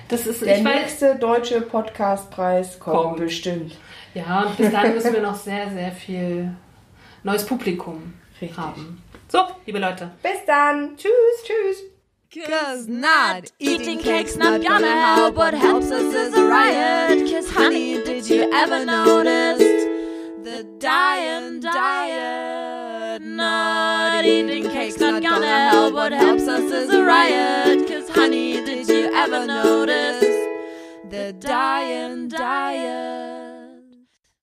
das 0.08 0.26
ist, 0.28 0.42
Der 0.44 0.58
ich 0.58 0.66
weiß, 0.66 0.76
nächste 0.82 1.16
deutsche 1.16 1.62
Podcastpreis 1.62 2.80
kommt, 2.80 2.98
Kommt. 2.98 3.18
bestimmt. 3.18 3.78
ja, 4.14 4.42
und 4.44 4.58
bis 4.58 4.72
dahin 4.72 4.94
müssen 4.96 5.14
wir 5.14 5.22
noch 5.22 5.36
sehr, 5.36 5.70
sehr 5.70 5.92
viel 5.92 6.52
neues 7.24 7.46
Publikum 7.46 8.14
Richtig. 8.42 8.58
haben. 8.58 9.02
So, 9.30 9.40
liebe 9.66 9.80
Leute. 9.80 10.12
Bis 10.24 10.46
dann. 10.46 10.96
Tschüss. 10.96 11.44
Tschüss. 11.44 11.84
Cause 12.46 12.88
not 12.88 13.52
eating 13.58 14.00
cake's 14.00 14.36
not 14.36 14.62
gonna 14.62 14.88
help. 14.88 15.36
What 15.36 15.54
helps 15.54 15.90
us 15.92 16.14
is 16.14 16.34
a 16.34 16.46
riot. 16.46 17.32
Cause 17.32 17.50
honey, 17.50 18.04
did 18.04 18.30
you 18.30 18.52
ever 18.54 18.86
notice 18.86 19.60
the 20.44 20.64
dying 20.78 21.62
diet? 21.62 23.22
Not 23.22 24.26
eating 24.26 24.70
cake's 24.70 25.00
not 25.00 25.24
gonna 25.24 25.70
help. 25.72 25.94
What 25.94 26.12
helps 26.12 26.48
us 26.48 26.72
is 26.72 26.94
a 26.94 27.04
riot. 27.04 27.88
Cause 27.88 28.10
honey, 28.10 28.64
did 28.64 28.88
you 28.88 29.12
ever 29.14 29.46
notice 29.48 30.22
the 31.10 31.34
dying 31.40 32.28
diet? 32.28 33.47